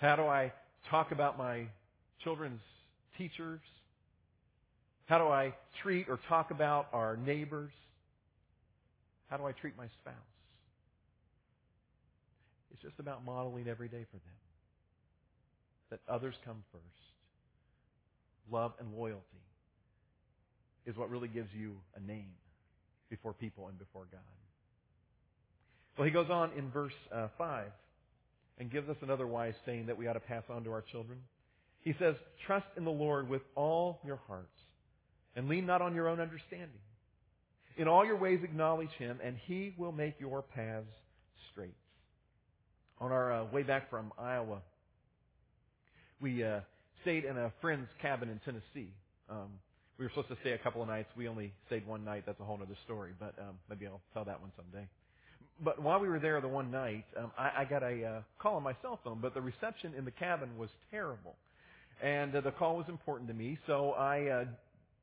How 0.00 0.16
do 0.16 0.22
I 0.22 0.52
talk 0.90 1.12
about 1.12 1.38
my 1.38 1.66
children's 2.22 2.60
teachers? 3.16 3.60
How 5.06 5.18
do 5.18 5.24
I 5.24 5.54
treat 5.82 6.08
or 6.08 6.18
talk 6.28 6.50
about 6.50 6.88
our 6.92 7.16
neighbors? 7.16 7.72
How 9.28 9.36
do 9.36 9.44
I 9.44 9.52
treat 9.52 9.76
my 9.76 9.86
spouse? 10.00 10.14
Just 12.84 13.00
about 13.00 13.24
modeling 13.24 13.66
every 13.66 13.88
day 13.88 14.04
for 14.10 14.18
them 14.18 14.34
that 15.90 16.00
others 16.08 16.34
come 16.44 16.62
first. 16.70 16.84
Love 18.52 18.72
and 18.78 18.92
loyalty 18.94 19.22
is 20.84 20.94
what 20.96 21.08
really 21.08 21.28
gives 21.28 21.48
you 21.58 21.76
a 21.96 22.00
name 22.00 22.32
before 23.08 23.32
people 23.32 23.68
and 23.68 23.78
before 23.78 24.06
God. 24.12 24.20
Well, 25.96 26.04
he 26.04 26.10
goes 26.10 26.28
on 26.28 26.50
in 26.58 26.70
verse 26.70 26.92
uh, 27.14 27.28
5 27.38 27.66
and 28.58 28.70
gives 28.70 28.88
us 28.90 28.96
another 29.00 29.26
wise 29.26 29.54
saying 29.64 29.86
that 29.86 29.96
we 29.96 30.06
ought 30.06 30.14
to 30.14 30.20
pass 30.20 30.42
on 30.50 30.64
to 30.64 30.72
our 30.72 30.82
children. 30.82 31.18
He 31.80 31.94
says, 31.98 32.16
Trust 32.46 32.66
in 32.76 32.84
the 32.84 32.90
Lord 32.90 33.28
with 33.30 33.42
all 33.54 34.00
your 34.04 34.20
hearts 34.26 34.48
and 35.36 35.48
lean 35.48 35.64
not 35.64 35.80
on 35.80 35.94
your 35.94 36.08
own 36.08 36.20
understanding. 36.20 36.68
In 37.76 37.88
all 37.88 38.04
your 38.04 38.16
ways 38.16 38.40
acknowledge 38.44 38.90
him, 38.98 39.18
and 39.24 39.36
he 39.46 39.74
will 39.76 39.90
make 39.90 40.20
your 40.20 40.42
paths 40.42 40.86
straight. 41.50 41.74
On 43.00 43.10
our 43.10 43.32
uh, 43.32 43.44
way 43.46 43.62
back 43.62 43.90
from 43.90 44.12
Iowa, 44.18 44.60
we 46.20 46.44
uh, 46.44 46.60
stayed 47.02 47.24
in 47.24 47.36
a 47.36 47.52
friend's 47.60 47.88
cabin 48.00 48.28
in 48.28 48.40
Tennessee. 48.44 48.92
Um, 49.28 49.48
we 49.98 50.04
were 50.04 50.10
supposed 50.10 50.28
to 50.28 50.36
stay 50.40 50.52
a 50.52 50.58
couple 50.58 50.80
of 50.80 50.88
nights. 50.88 51.08
We 51.16 51.28
only 51.28 51.52
stayed 51.66 51.86
one 51.86 52.04
night. 52.04 52.24
That's 52.26 52.40
a 52.40 52.44
whole 52.44 52.58
other 52.62 52.76
story, 52.84 53.12
but 53.18 53.34
um, 53.38 53.56
maybe 53.68 53.86
I'll 53.86 54.00
tell 54.12 54.24
that 54.24 54.40
one 54.40 54.52
someday. 54.56 54.86
But 55.62 55.80
while 55.82 56.00
we 56.00 56.08
were 56.08 56.18
there 56.18 56.40
the 56.40 56.48
one 56.48 56.70
night, 56.70 57.04
um, 57.16 57.30
I, 57.38 57.50
I 57.58 57.64
got 57.64 57.82
a 57.82 58.04
uh, 58.04 58.22
call 58.38 58.56
on 58.56 58.62
my 58.62 58.74
cell 58.82 58.98
phone, 59.04 59.18
but 59.20 59.34
the 59.34 59.40
reception 59.40 59.92
in 59.96 60.04
the 60.04 60.10
cabin 60.10 60.56
was 60.58 60.70
terrible. 60.90 61.36
And 62.02 62.34
uh, 62.34 62.40
the 62.40 62.50
call 62.52 62.76
was 62.76 62.86
important 62.88 63.28
to 63.28 63.34
me, 63.34 63.58
so 63.66 63.92
I 63.92 64.26
uh, 64.26 64.44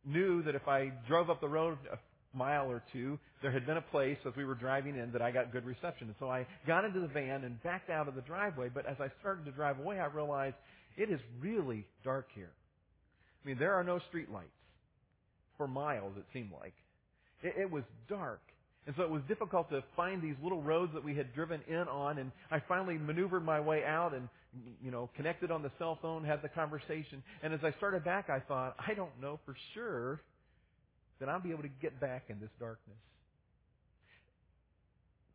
knew 0.06 0.44
that 0.44 0.56
if 0.56 0.68
I 0.68 0.92
drove 1.08 1.30
up 1.30 1.40
the 1.40 1.48
road 1.48 1.78
a 1.92 1.98
mile 2.34 2.70
or 2.70 2.84
two, 2.92 3.20
there 3.42 3.52
had 3.52 3.66
been 3.66 3.78
a 3.78 3.82
place 3.82 4.18
as 4.28 4.36
we 4.36 4.46
were 4.46 4.56
driving 4.56 4.98
in 4.98 5.12
that 5.12 5.22
I 5.22 5.32
got 5.32 5.52
good 5.52 5.66
reception. 5.66 6.08
And 6.08 6.16
so 6.20 6.30
I 6.30 6.46
got 6.68 6.86
into 6.86 7.00
the 7.00 7.08
van 7.08 7.44
and 7.44 7.62
backed 7.64 7.90
out 7.90 8.08
of 8.08 8.16
the 8.16 8.22
driveway, 8.22 8.70
but 8.74 8.86
as 8.86 8.98
I 9.00 9.08
started 9.20 9.46
to 9.46 9.52
drive 9.52 9.80
away, 9.80 10.00
I 10.00 10.06
realized 10.06 10.56
it 10.98 11.10
is 11.10 11.20
really 11.40 11.86
dark 12.04 12.28
here. 12.34 12.52
I 13.44 13.48
mean, 13.48 13.58
there 13.58 13.74
are 13.74 13.84
no 13.84 14.00
street 14.10 14.32
lights 14.32 14.50
for 15.58 15.68
miles, 15.68 16.14
it 16.18 16.26
seemed 16.34 16.52
like. 16.60 16.74
It, 17.44 17.56
it 17.62 17.72
was 17.72 17.84
dark. 18.08 18.42
And 18.88 18.96
so 18.98 19.04
it 19.04 19.10
was 19.10 19.22
difficult 19.28 19.70
to 19.70 19.84
find 19.96 20.22
these 20.22 20.36
little 20.42 20.62
roads 20.62 20.92
that 20.94 21.04
we 21.04 21.16
had 21.16 21.34
driven 21.36 21.62
in 21.68 21.88
on, 21.88 22.18
and 22.18 22.32
I 22.50 22.60
finally 22.68 22.98
maneuvered 22.98 23.46
my 23.46 23.60
way 23.60 23.84
out 23.86 24.14
and, 24.16 24.28
you 24.84 24.90
know, 24.90 25.10
connected 25.16 25.52
on 25.52 25.62
the 25.62 25.72
cell 25.78 26.00
phone, 26.02 26.24
had 26.24 26.42
the 26.42 26.50
conversation. 26.50 27.22
And 27.44 27.54
as 27.54 27.60
I 27.64 27.72
started 27.78 28.04
back, 28.04 28.30
I 28.30 28.40
thought, 28.40 28.76
I 28.80 28.96
don't 28.96 29.22
know 29.22 29.40
for 29.46 29.56
sure 29.76 30.20
that 31.22 31.30
I'll 31.30 31.40
be 31.40 31.52
able 31.52 31.62
to 31.62 31.70
get 31.82 32.02
back 32.02 32.26
in 32.30 32.40
this 32.40 32.50
darkness. 32.60 32.98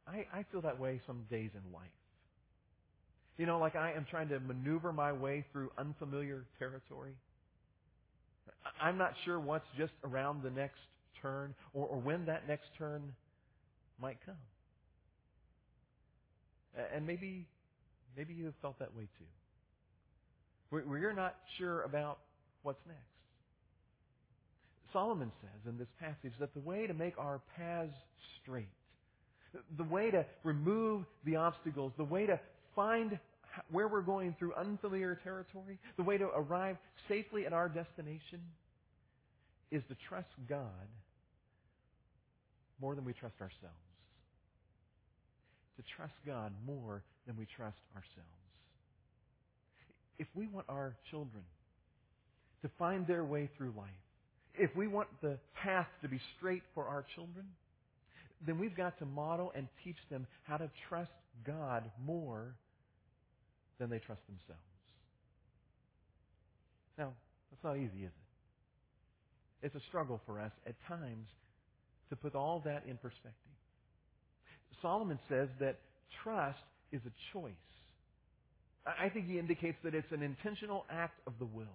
I, 0.07 0.26
I 0.33 0.45
feel 0.50 0.61
that 0.62 0.78
way 0.78 1.00
some 1.07 1.25
days 1.31 1.50
in 1.55 1.73
life. 1.73 1.87
You 3.38 3.47
know, 3.47 3.59
like 3.59 3.76
I 3.76 3.93
am 3.93 4.05
trying 4.11 4.28
to 4.31 4.40
maneuver 4.40 4.93
my 4.93 5.12
way 5.12 5.45
through 5.52 5.71
unfamiliar 5.78 6.45
territory. 6.59 7.12
I'm 8.83 8.99
not 8.99 9.12
sure 9.25 9.38
what's 9.38 9.66
just 9.78 9.93
around 10.05 10.43
the 10.43 10.50
next 10.50 10.81
turn 11.23 11.55
or, 11.73 11.87
or 11.87 11.99
when 11.99 12.26
that 12.26 12.49
next 12.49 12.66
turn 12.76 13.02
might 14.00 14.19
come. 14.26 14.35
And 16.95 17.07
maybe, 17.07 17.47
maybe 18.16 18.35
you 18.35 18.47
have 18.47 18.55
felt 18.61 18.78
that 18.81 18.95
way 18.97 19.05
too. 19.19 19.25
Where, 20.71 20.83
where 20.83 20.99
you're 20.99 21.14
not 21.14 21.37
sure 21.59 21.83
about 21.83 22.19
what's 22.62 22.85
next. 22.87 23.15
Solomon 24.93 25.33
says 25.40 25.73
in 25.73 25.78
this 25.78 25.88
passage 26.00 26.33
that 26.40 26.55
the 26.55 26.61
way 26.61 26.87
to 26.87 26.95
make 26.95 27.19
our 27.19 27.40
paths 27.57 27.95
straight, 28.43 28.69
the 29.76 29.85
way 29.85 30.11
to 30.11 30.25
remove 30.45 31.05
the 31.25 31.37
obstacles, 31.37 31.93
the 31.97 32.05
way 32.05 32.26
to 32.26 32.38
find 32.75 33.19
where 33.71 33.88
we're 33.88 34.02
going 34.02 34.35
through 34.38 34.55
unfamiliar 34.55 35.19
territory, 35.25 35.78
the 35.97 36.02
way 36.02 36.19
to 36.19 36.25
arrive 36.25 36.76
safely 37.09 37.47
at 37.47 37.52
our 37.52 37.69
destination 37.69 38.40
is 39.71 39.83
to 39.88 39.97
trust 40.09 40.28
God 40.49 40.88
more 42.81 42.95
than 42.95 43.05
we 43.05 43.12
trust 43.12 43.37
ourselves. 43.40 43.75
To 45.76 45.83
trust 45.97 46.14
God 46.25 46.52
more 46.66 47.02
than 47.26 47.37
we 47.37 47.47
trust 47.57 47.76
ourselves. 47.95 48.28
If 50.19 50.28
we 50.35 50.47
want 50.47 50.66
our 50.69 50.95
children 51.11 51.43
to 52.62 52.71
find 52.78 53.07
their 53.07 53.25
way 53.25 53.50
through 53.57 53.75
life, 53.76 53.88
if 54.58 54.75
we 54.76 54.86
want 54.86 55.08
the 55.22 55.38
path 55.62 55.88
to 56.02 56.08
be 56.08 56.20
straight 56.36 56.62
for 56.75 56.86
our 56.86 57.04
children, 57.14 57.46
then 58.46 58.58
we've 58.58 58.76
got 58.76 58.98
to 58.98 59.06
model 59.06 59.52
and 59.54 59.68
teach 59.84 59.96
them 60.10 60.26
how 60.44 60.56
to 60.56 60.70
trust 60.88 61.10
God 61.46 61.84
more 62.04 62.54
than 63.78 63.90
they 63.90 63.98
trust 63.98 64.20
themselves. 64.26 64.62
Now, 66.98 67.12
that's 67.50 67.64
not 67.64 67.76
easy, 67.76 68.04
is 68.04 68.12
it? 69.62 69.66
It's 69.66 69.75
a 69.75 69.80
struggle 69.88 70.20
for 70.26 70.40
us 70.40 70.52
at 70.66 70.75
times 70.86 71.26
to 72.10 72.16
put 72.16 72.34
all 72.34 72.62
that 72.64 72.84
in 72.88 72.96
perspective. 72.96 73.32
Solomon 74.82 75.18
says 75.28 75.48
that 75.60 75.78
trust 76.22 76.58
is 76.92 77.00
a 77.06 77.32
choice. 77.32 77.52
I 78.86 79.08
think 79.08 79.26
he 79.26 79.38
indicates 79.38 79.78
that 79.82 79.94
it's 79.94 80.12
an 80.12 80.22
intentional 80.22 80.84
act 80.90 81.18
of 81.26 81.32
the 81.38 81.44
will. 81.44 81.66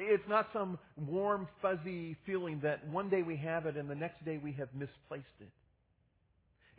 It's 0.00 0.28
not 0.28 0.48
some 0.52 0.78
warm, 0.96 1.48
fuzzy 1.60 2.16
feeling 2.24 2.60
that 2.62 2.86
one 2.88 3.10
day 3.10 3.22
we 3.22 3.36
have 3.36 3.66
it 3.66 3.76
and 3.76 3.90
the 3.90 3.96
next 3.96 4.24
day 4.24 4.38
we 4.42 4.52
have 4.52 4.68
misplaced 4.72 5.26
it. 5.40 5.48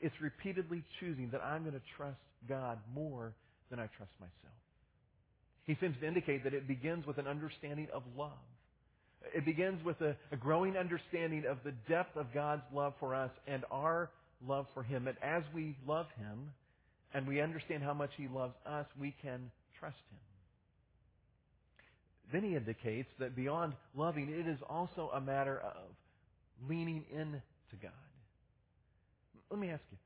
It's 0.01 0.15
repeatedly 0.21 0.83
choosing 1.01 1.29
that 1.31 1.41
I'm 1.43 1.63
going 1.63 1.73
to 1.73 1.81
trust 1.97 2.19
God 2.47 2.79
more 2.95 3.33
than 3.69 3.79
I 3.79 3.87
trust 3.97 4.11
myself. 4.21 4.55
He 5.67 5.75
seems 5.81 5.97
to 5.99 6.07
indicate 6.07 6.45
that 6.45 6.53
it 6.53 6.65
begins 6.65 7.05
with 7.05 7.17
an 7.17 7.27
understanding 7.27 7.87
of 7.93 8.03
love. 8.17 8.31
It 9.35 9.45
begins 9.45 9.83
with 9.83 9.99
a, 9.99 10.15
a, 10.31 10.37
growing 10.37 10.77
understanding 10.77 11.43
of 11.45 11.57
the 11.65 11.73
depth 11.89 12.15
of 12.15 12.33
God's 12.33 12.63
love 12.73 12.93
for 13.01 13.13
us 13.13 13.31
and 13.45 13.65
our 13.69 14.09
love 14.47 14.65
for 14.73 14.81
Him. 14.81 15.07
And 15.07 15.17
as 15.21 15.43
we 15.53 15.75
love 15.85 16.05
Him 16.17 16.51
and 17.13 17.27
we 17.27 17.41
understand 17.41 17.83
how 17.83 17.93
much 17.93 18.11
He 18.15 18.29
loves 18.29 18.55
us, 18.65 18.85
we 18.97 19.13
can 19.21 19.51
trust 19.77 19.97
Him. 20.09 20.28
Then 22.31 22.43
he 22.43 22.55
indicates 22.55 23.09
that 23.19 23.35
beyond 23.35 23.73
loving, 23.95 24.29
it 24.29 24.47
is 24.47 24.59
also 24.69 25.09
a 25.13 25.21
matter 25.21 25.59
of 25.59 25.89
leaning 26.67 27.05
in 27.11 27.41
to 27.71 27.75
God. 27.81 27.91
Let 29.49 29.59
me 29.59 29.69
ask 29.69 29.81
you, 29.91 29.97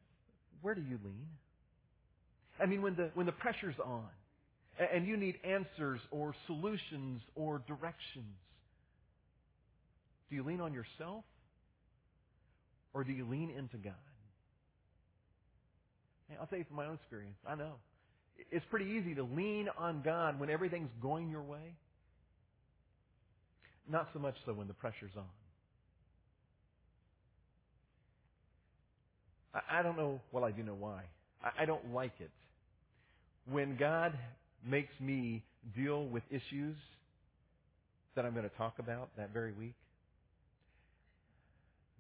where 0.62 0.74
do 0.74 0.82
you 0.82 0.98
lean? 1.04 1.28
I 2.60 2.66
mean, 2.66 2.82
when 2.82 2.96
the, 2.96 3.12
when 3.14 3.26
the 3.26 3.34
pressure's 3.34 3.76
on 3.84 4.08
and 4.94 5.06
you 5.08 5.18
need 5.18 5.36
answers 5.44 6.00
or 6.12 6.34
solutions 6.48 7.22
or 7.36 7.62
directions, 7.68 8.38
do 10.30 10.36
you 10.36 10.44
lean 10.44 10.62
on 10.62 10.74
yourself 10.74 11.26
or 12.94 13.04
do 13.04 13.12
you 13.12 13.28
lean 13.28 13.50
into 13.50 13.78
God? 13.78 13.94
Hey, 16.30 16.38
I'll 16.40 16.48
tell 16.48 16.60
you 16.60 16.66
from 16.66 16.78
my 16.78 16.86
own 16.86 16.96
experience, 16.96 17.36
I 17.46 17.56
know. 17.56 17.74
It's 18.52 18.66
pretty 18.70 18.86
easy 18.86 19.16
to 19.16 19.24
lean 19.24 19.68
on 19.78 20.02
God 20.04 20.40
when 20.40 20.50
everything's 20.50 20.90
going 21.02 21.30
your 21.30 21.44
way. 21.44 21.76
Not 23.90 24.08
so 24.14 24.20
much 24.20 24.36
so 24.46 24.54
when 24.54 24.68
the 24.68 24.74
pressure's 24.74 25.12
on. 25.18 25.24
I, 29.54 29.80
I 29.80 29.84
don't 29.84 29.98
know, 29.98 30.20
well, 30.32 30.44
I 30.44 30.52
do 30.52 30.64
know 30.64 30.76
why. 30.78 31.04
I, 31.44 31.64
I 31.64 31.66
don't 31.66 31.94
like 31.94 32.14
it. 32.20 32.32
When 33.50 33.76
God 33.78 34.14
makes 34.66 34.94
me 35.00 35.44
deal 35.76 36.06
with 36.06 36.24
issues 36.30 36.76
that 38.16 38.26
I'm 38.26 38.34
going 38.34 38.50
to 38.50 38.56
talk 38.58 38.80
about 38.80 39.10
that 39.18 39.32
very 39.34 39.52
week, 39.54 39.76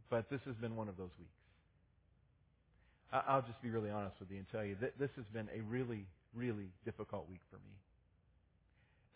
but 0.10 0.30
this 0.30 0.40
has 0.46 0.56
been 0.56 0.75
one 0.75 0.88
of 0.88 0.98
those 0.98 1.10
weeks. 1.20 1.32
I'll 3.28 3.42
just 3.42 3.62
be 3.62 3.70
really 3.70 3.92
honest 3.92 4.16
with 4.20 4.32
you 4.32 4.38
and 4.38 4.46
tell 4.52 4.63
you 4.63 4.75
that 4.82 4.98
this 4.98 5.10
has 5.18 5.25
been 5.34 5.48
a 5.56 5.62
really, 5.70 6.06
really 6.34 6.70
difficult 6.84 7.30
week 7.30 7.42
for 7.52 7.58
me. 7.58 7.74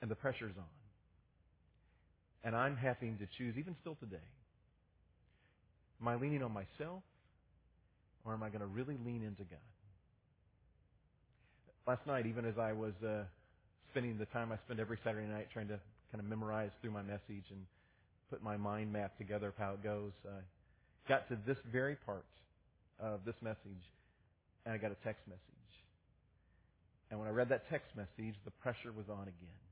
And 0.01 0.11
the 0.11 0.15
pressure's 0.15 0.53
on. 0.57 0.86
And 2.47 2.55
I'm 2.55 2.77
having 2.77 3.17
to 3.17 3.27
choose, 3.37 3.55
even 3.59 3.75
still 3.81 3.95
today, 3.95 4.23
am 5.99 6.07
I 6.07 6.15
leaning 6.15 6.41
on 6.41 6.53
myself 6.53 7.03
or 8.23 8.31
am 8.31 8.41
I 8.41 8.47
going 8.47 8.61
to 8.61 8.67
really 8.67 8.95
lean 9.05 9.21
into 9.21 9.43
God? 9.43 9.59
Last 11.85 12.07
night, 12.07 12.25
even 12.25 12.45
as 12.45 12.57
I 12.57 12.71
was 12.71 12.93
uh, 13.05 13.23
spending 13.91 14.17
the 14.17 14.27
time 14.27 14.53
I 14.53 14.57
spend 14.63 14.79
every 14.79 14.97
Saturday 15.03 15.27
night 15.27 15.47
trying 15.51 15.67
to 15.67 15.77
kind 16.09 16.23
of 16.23 16.25
memorize 16.25 16.71
through 16.81 16.91
my 16.91 17.01
message 17.01 17.51
and 17.51 17.65
put 18.29 18.41
my 18.41 18.55
mind 18.55 18.93
map 18.93 19.17
together 19.17 19.49
of 19.49 19.57
how 19.57 19.73
it 19.73 19.83
goes, 19.83 20.13
I 20.25 20.39
got 21.09 21.27
to 21.27 21.37
this 21.45 21.57
very 21.69 21.97
part 21.97 22.23
of 22.97 23.25
this 23.25 23.35
message, 23.41 23.83
and 24.65 24.73
I 24.73 24.77
got 24.77 24.91
a 24.91 25.03
text 25.03 25.27
message. 25.27 25.41
And 27.11 27.19
when 27.19 27.27
I 27.27 27.31
read 27.31 27.49
that 27.49 27.69
text 27.69 27.91
message, 27.97 28.35
the 28.45 28.51
pressure 28.51 28.93
was 28.95 29.09
on 29.09 29.23
again. 29.23 29.66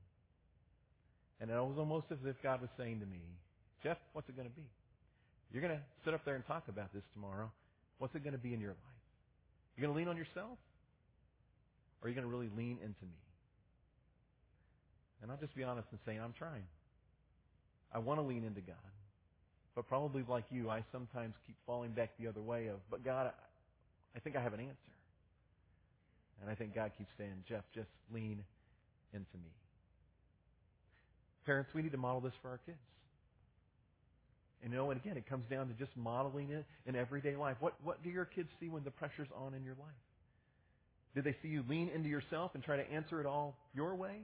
And 1.41 1.49
it 1.49 1.53
was 1.53 1.77
almost 1.77 2.07
as 2.11 2.17
if 2.25 2.41
God 2.41 2.61
was 2.61 2.69
saying 2.77 2.99
to 2.99 3.05
me, 3.05 3.21
Jeff, 3.83 3.97
what's 4.13 4.29
it 4.29 4.35
going 4.35 4.47
to 4.47 4.55
be? 4.55 4.65
You're 5.51 5.61
going 5.61 5.75
to 5.75 5.83
sit 6.03 6.13
up 6.13 6.25
there 6.25 6.35
and 6.35 6.45
talk 6.45 6.63
about 6.67 6.93
this 6.93 7.03
tomorrow. 7.13 7.51
What's 7.99 8.15
it 8.15 8.23
going 8.23 8.33
to 8.33 8.41
be 8.41 8.53
in 8.53 8.59
your 8.59 8.71
life? 8.71 9.01
You're 9.75 9.87
going 9.87 9.93
to 9.93 9.99
lean 9.99 10.07
on 10.07 10.17
yourself? 10.17 10.57
Or 12.01 12.07
are 12.07 12.09
you 12.09 12.15
going 12.15 12.27
to 12.27 12.31
really 12.31 12.49
lean 12.55 12.77
into 12.81 13.03
me? 13.03 13.21
And 15.21 15.31
I'll 15.31 15.37
just 15.37 15.55
be 15.55 15.63
honest 15.63 15.87
and 15.91 15.99
say, 16.05 16.17
I'm 16.17 16.33
trying. 16.37 16.65
I 17.93 17.99
want 17.99 18.19
to 18.19 18.25
lean 18.25 18.43
into 18.43 18.61
God. 18.61 18.75
But 19.75 19.87
probably 19.87 20.23
like 20.27 20.45
you, 20.51 20.69
I 20.69 20.83
sometimes 20.91 21.33
keep 21.45 21.55
falling 21.65 21.91
back 21.91 22.11
the 22.19 22.27
other 22.27 22.41
way 22.41 22.67
of, 22.67 22.77
but 22.89 23.03
God, 23.03 23.31
I 24.15 24.19
think 24.19 24.35
I 24.35 24.41
have 24.41 24.53
an 24.53 24.61
answer. 24.61 24.75
And 26.41 26.49
I 26.49 26.55
think 26.55 26.75
God 26.75 26.91
keeps 26.97 27.09
saying, 27.17 27.43
Jeff, 27.47 27.63
just 27.73 27.89
lean 28.13 28.43
into 29.13 29.35
me. 29.35 29.51
Parents, 31.45 31.69
we 31.73 31.81
need 31.81 31.91
to 31.91 31.97
model 31.97 32.21
this 32.21 32.33
for 32.41 32.49
our 32.49 32.59
kids. 32.65 32.77
And 34.63 34.71
you 34.71 34.79
know, 34.79 34.89
and 34.89 34.99
again, 34.99 35.15
it 35.15 35.29
comes 35.29 35.45
down 35.49 35.67
to 35.67 35.73
just 35.73 35.95
modeling 35.95 36.49
it 36.49 36.65
in 36.87 36.95
everyday 36.95 37.35
life. 37.35 37.57
What, 37.59 37.75
what 37.83 38.03
do 38.03 38.09
your 38.09 38.25
kids 38.25 38.49
see 38.59 38.67
when 38.67 38.83
the 38.83 38.91
pressure's 38.91 39.27
on 39.35 39.53
in 39.53 39.63
your 39.63 39.75
life? 39.75 39.87
Do 41.13 41.21
they 41.21 41.35
see 41.41 41.49
you 41.49 41.63
lean 41.69 41.89
into 41.93 42.09
yourself 42.09 42.51
and 42.55 42.63
try 42.63 42.77
to 42.77 42.91
answer 42.91 43.21
it 43.21 43.27
all 43.27 43.55
your 43.73 43.95
way? 43.95 44.21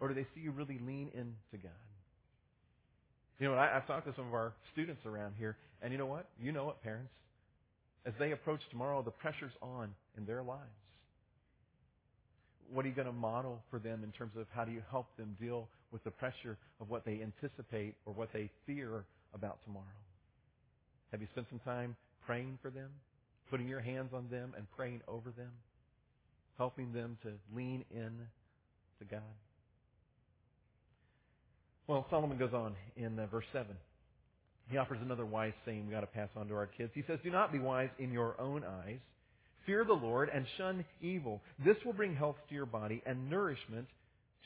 Or 0.00 0.08
do 0.08 0.14
they 0.14 0.26
see 0.34 0.40
you 0.40 0.52
really 0.52 0.78
lean 0.86 1.10
into 1.12 1.62
God? 1.62 1.72
You 3.40 3.48
know, 3.48 3.54
I, 3.54 3.76
I've 3.76 3.86
talked 3.86 4.06
to 4.06 4.14
some 4.14 4.26
of 4.28 4.34
our 4.34 4.52
students 4.72 5.04
around 5.06 5.34
here, 5.38 5.56
and 5.82 5.92
you 5.92 5.98
know 5.98 6.06
what? 6.06 6.28
You 6.40 6.52
know 6.52 6.64
what, 6.64 6.82
parents? 6.82 7.10
As 8.06 8.14
they 8.18 8.32
approach 8.32 8.60
tomorrow, 8.70 9.02
the 9.02 9.10
pressure's 9.10 9.52
on 9.60 9.92
in 10.16 10.24
their 10.24 10.42
lives. 10.42 10.62
What 12.72 12.84
are 12.84 12.88
you 12.88 12.94
going 12.94 13.06
to 13.06 13.12
model 13.12 13.62
for 13.70 13.78
them 13.78 14.04
in 14.04 14.12
terms 14.12 14.32
of 14.38 14.46
how 14.54 14.64
do 14.64 14.72
you 14.72 14.82
help 14.90 15.16
them 15.16 15.36
deal 15.40 15.68
with 15.90 16.04
the 16.04 16.10
pressure 16.10 16.58
of 16.80 16.90
what 16.90 17.04
they 17.04 17.20
anticipate 17.22 17.94
or 18.04 18.12
what 18.12 18.32
they 18.32 18.50
fear 18.66 19.04
about 19.34 19.58
tomorrow? 19.64 19.84
Have 21.12 21.20
you 21.20 21.26
spent 21.32 21.46
some 21.48 21.60
time 21.60 21.96
praying 22.26 22.58
for 22.60 22.70
them, 22.70 22.90
putting 23.50 23.66
your 23.66 23.80
hands 23.80 24.10
on 24.14 24.28
them 24.30 24.52
and 24.56 24.66
praying 24.76 25.00
over 25.08 25.30
them, 25.30 25.50
helping 26.58 26.92
them 26.92 27.16
to 27.22 27.30
lean 27.56 27.84
in 27.90 28.12
to 28.98 29.04
God? 29.10 29.22
Well, 31.86 32.06
Solomon 32.10 32.36
goes 32.36 32.52
on 32.52 32.74
in 32.96 33.18
uh, 33.18 33.26
verse 33.28 33.46
7. 33.52 33.66
He 34.70 34.76
offers 34.76 34.98
another 35.00 35.24
wise 35.24 35.54
saying 35.64 35.84
we've 35.86 35.94
got 35.94 36.00
to 36.00 36.06
pass 36.06 36.28
on 36.36 36.48
to 36.48 36.54
our 36.54 36.66
kids. 36.66 36.90
He 36.94 37.02
says, 37.06 37.18
Do 37.24 37.30
not 37.30 37.50
be 37.50 37.58
wise 37.58 37.88
in 37.98 38.12
your 38.12 38.38
own 38.38 38.62
eyes. 38.62 38.98
Fear 39.68 39.84
the 39.84 39.92
Lord 39.92 40.30
and 40.34 40.46
shun 40.56 40.82
evil. 41.02 41.42
This 41.62 41.76
will 41.84 41.92
bring 41.92 42.16
health 42.16 42.36
to 42.48 42.54
your 42.54 42.64
body 42.64 43.02
and 43.04 43.28
nourishment 43.28 43.86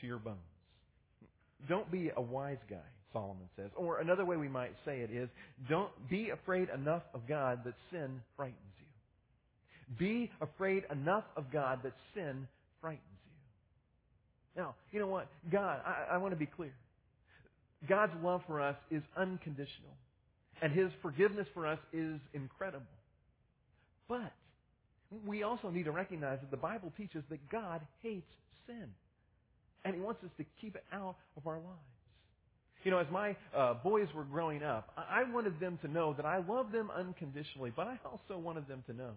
to 0.01 0.05
your 0.05 0.19
bones. 0.19 0.37
Don't 1.69 1.89
be 1.89 2.11
a 2.13 2.21
wise 2.21 2.57
guy, 2.69 2.75
Solomon 3.13 3.47
says. 3.55 3.69
Or 3.77 3.99
another 3.99 4.25
way 4.25 4.35
we 4.35 4.49
might 4.49 4.73
say 4.83 4.99
it 4.99 5.11
is, 5.11 5.29
don't 5.69 5.91
be 6.09 6.31
afraid 6.31 6.67
enough 6.75 7.03
of 7.13 7.21
God 7.25 7.61
that 7.63 7.75
sin 7.89 8.21
frightens 8.35 8.57
you. 8.79 9.95
Be 9.97 10.29
afraid 10.41 10.83
enough 10.91 11.23
of 11.37 11.45
God 11.53 11.79
that 11.83 11.93
sin 12.13 12.45
frightens 12.81 13.01
you. 13.25 14.61
Now, 14.61 14.75
you 14.91 14.99
know 14.99 15.07
what? 15.07 15.29
God, 15.49 15.79
I, 15.85 16.15
I 16.15 16.17
want 16.17 16.33
to 16.33 16.37
be 16.37 16.47
clear. 16.47 16.73
God's 17.87 18.13
love 18.21 18.41
for 18.45 18.59
us 18.59 18.75
is 18.91 19.03
unconditional. 19.15 19.95
And 20.61 20.73
His 20.73 20.89
forgiveness 21.01 21.47
for 21.53 21.65
us 21.65 21.79
is 21.93 22.19
incredible. 22.33 22.85
But 24.09 24.33
we 25.25 25.43
also 25.43 25.69
need 25.69 25.83
to 25.83 25.91
recognize 25.91 26.39
that 26.41 26.51
the 26.51 26.57
Bible 26.57 26.91
teaches 26.97 27.23
that 27.29 27.49
God 27.49 27.81
hates 28.01 28.31
sin. 28.67 28.87
And 29.85 29.95
He 29.95 30.01
wants 30.01 30.23
us 30.23 30.29
to 30.37 30.45
keep 30.61 30.75
it 30.75 30.83
out 30.91 31.15
of 31.37 31.47
our 31.47 31.57
lives. 31.57 31.93
You 32.83 32.91
know, 32.91 32.97
as 32.97 33.07
my 33.11 33.35
uh, 33.55 33.75
boys 33.75 34.07
were 34.13 34.25
growing 34.25 34.61
up, 34.61 34.91
I 34.97 35.23
wanted 35.31 35.59
them 35.59 35.79
to 35.83 35.87
know 35.87 36.13
that 36.13 36.25
I 36.25 36.39
loved 36.39 36.73
them 36.73 36.91
unconditionally, 36.93 37.71
but 37.73 37.87
I 37.87 37.97
also 38.05 38.37
wanted 38.37 38.67
them 38.67 38.83
to 38.87 38.93
know 38.93 39.11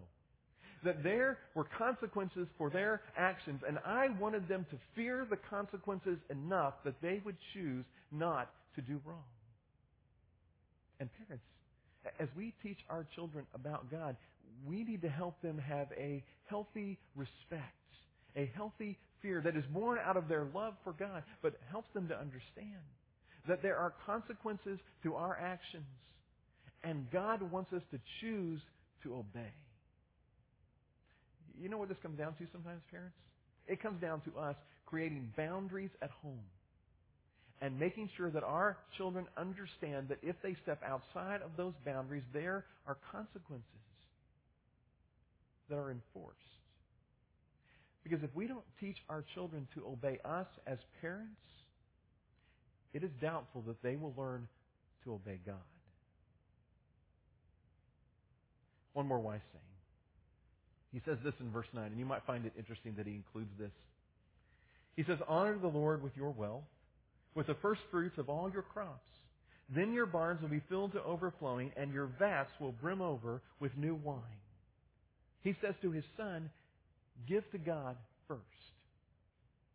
that 0.83 1.03
there 1.03 1.39
were 1.55 1.65
consequences 1.77 2.47
for 2.57 2.69
their 2.69 3.01
actions, 3.17 3.61
and 3.67 3.79
I 3.85 4.09
wanted 4.19 4.47
them 4.47 4.65
to 4.71 4.77
fear 4.95 5.25
the 5.29 5.37
consequences 5.49 6.17
enough 6.29 6.75
that 6.85 6.95
they 7.01 7.21
would 7.25 7.35
choose 7.53 7.83
not 8.11 8.51
to 8.75 8.81
do 8.81 9.01
wrong. 9.05 9.23
And 10.99 11.09
parents, 11.27 11.43
as 12.19 12.27
we 12.37 12.53
teach 12.63 12.77
our 12.89 13.05
children 13.15 13.45
about 13.53 13.89
God, 13.91 14.15
we 14.65 14.83
need 14.83 15.01
to 15.01 15.09
help 15.09 15.41
them 15.41 15.57
have 15.57 15.87
a 15.97 16.23
healthy 16.45 16.97
respect, 17.15 17.63
a 18.35 18.51
healthy 18.55 18.97
fear 19.21 19.41
that 19.41 19.55
is 19.55 19.63
born 19.73 19.97
out 20.03 20.17
of 20.17 20.27
their 20.27 20.45
love 20.53 20.73
for 20.83 20.93
God, 20.93 21.23
but 21.41 21.53
helps 21.71 21.93
them 21.93 22.07
to 22.07 22.15
understand 22.17 22.83
that 23.47 23.61
there 23.61 23.77
are 23.77 23.93
consequences 24.05 24.79
to 25.03 25.15
our 25.15 25.37
actions, 25.37 25.85
and 26.83 27.09
God 27.11 27.41
wants 27.51 27.71
us 27.73 27.81
to 27.91 27.99
choose 28.21 28.61
to 29.03 29.15
obey. 29.15 29.53
You 31.59 31.69
know 31.69 31.77
what 31.77 31.89
this 31.89 31.97
comes 32.03 32.17
down 32.17 32.33
to 32.33 32.45
sometimes, 32.51 32.81
parents? 32.91 33.15
It 33.67 33.81
comes 33.81 34.01
down 34.01 34.21
to 34.21 34.39
us 34.39 34.55
creating 34.85 35.31
boundaries 35.35 35.89
at 36.01 36.09
home 36.21 36.43
and 37.61 37.79
making 37.79 38.09
sure 38.15 38.29
that 38.29 38.43
our 38.43 38.77
children 38.97 39.25
understand 39.35 40.09
that 40.09 40.19
if 40.21 40.35
they 40.43 40.55
step 40.63 40.81
outside 40.85 41.41
of 41.41 41.51
those 41.57 41.73
boundaries, 41.85 42.23
there 42.33 42.65
are 42.85 42.97
consequences 43.11 43.65
that 45.69 45.77
are 45.77 45.91
enforced. 45.91 46.37
Because 48.03 48.23
if 48.23 48.33
we 48.33 48.47
don't 48.47 48.63
teach 48.79 48.97
our 49.09 49.23
children 49.33 49.67
to 49.75 49.85
obey 49.85 50.19
us 50.23 50.47
as 50.65 50.77
parents, 51.01 51.41
it 52.93 53.03
is 53.03 53.11
doubtful 53.21 53.63
that 53.67 53.81
they 53.83 53.95
will 53.95 54.13
learn 54.17 54.47
to 55.03 55.13
obey 55.13 55.39
God. 55.45 55.55
One 58.93 59.07
more 59.07 59.19
wise 59.19 59.41
saying. 59.51 59.63
He 60.93 61.01
says 61.05 61.17
this 61.23 61.33
in 61.39 61.51
verse 61.51 61.67
9, 61.73 61.85
and 61.85 61.99
you 61.99 62.05
might 62.05 62.25
find 62.25 62.45
it 62.45 62.53
interesting 62.57 62.95
that 62.97 63.05
he 63.05 63.13
includes 63.13 63.51
this. 63.59 63.71
He 64.95 65.03
says, 65.03 65.19
Honor 65.27 65.57
the 65.57 65.67
Lord 65.67 66.01
with 66.01 66.15
your 66.15 66.31
wealth, 66.31 66.63
with 67.35 67.47
the 67.47 67.55
first 67.61 67.81
fruits 67.91 68.17
of 68.17 68.29
all 68.29 68.49
your 68.51 68.63
crops. 68.63 69.03
Then 69.69 69.93
your 69.93 70.05
barns 70.05 70.41
will 70.41 70.49
be 70.49 70.61
filled 70.69 70.93
to 70.93 71.03
overflowing, 71.03 71.71
and 71.75 71.93
your 71.93 72.09
vats 72.17 72.51
will 72.59 72.71
brim 72.71 73.01
over 73.01 73.41
with 73.59 73.77
new 73.77 73.95
wine. 73.95 74.21
He 75.43 75.55
says 75.61 75.75
to 75.81 75.91
his 75.91 76.03
son, 76.17 76.49
Give 77.27 77.49
to 77.51 77.57
God 77.57 77.95
first. 78.27 78.41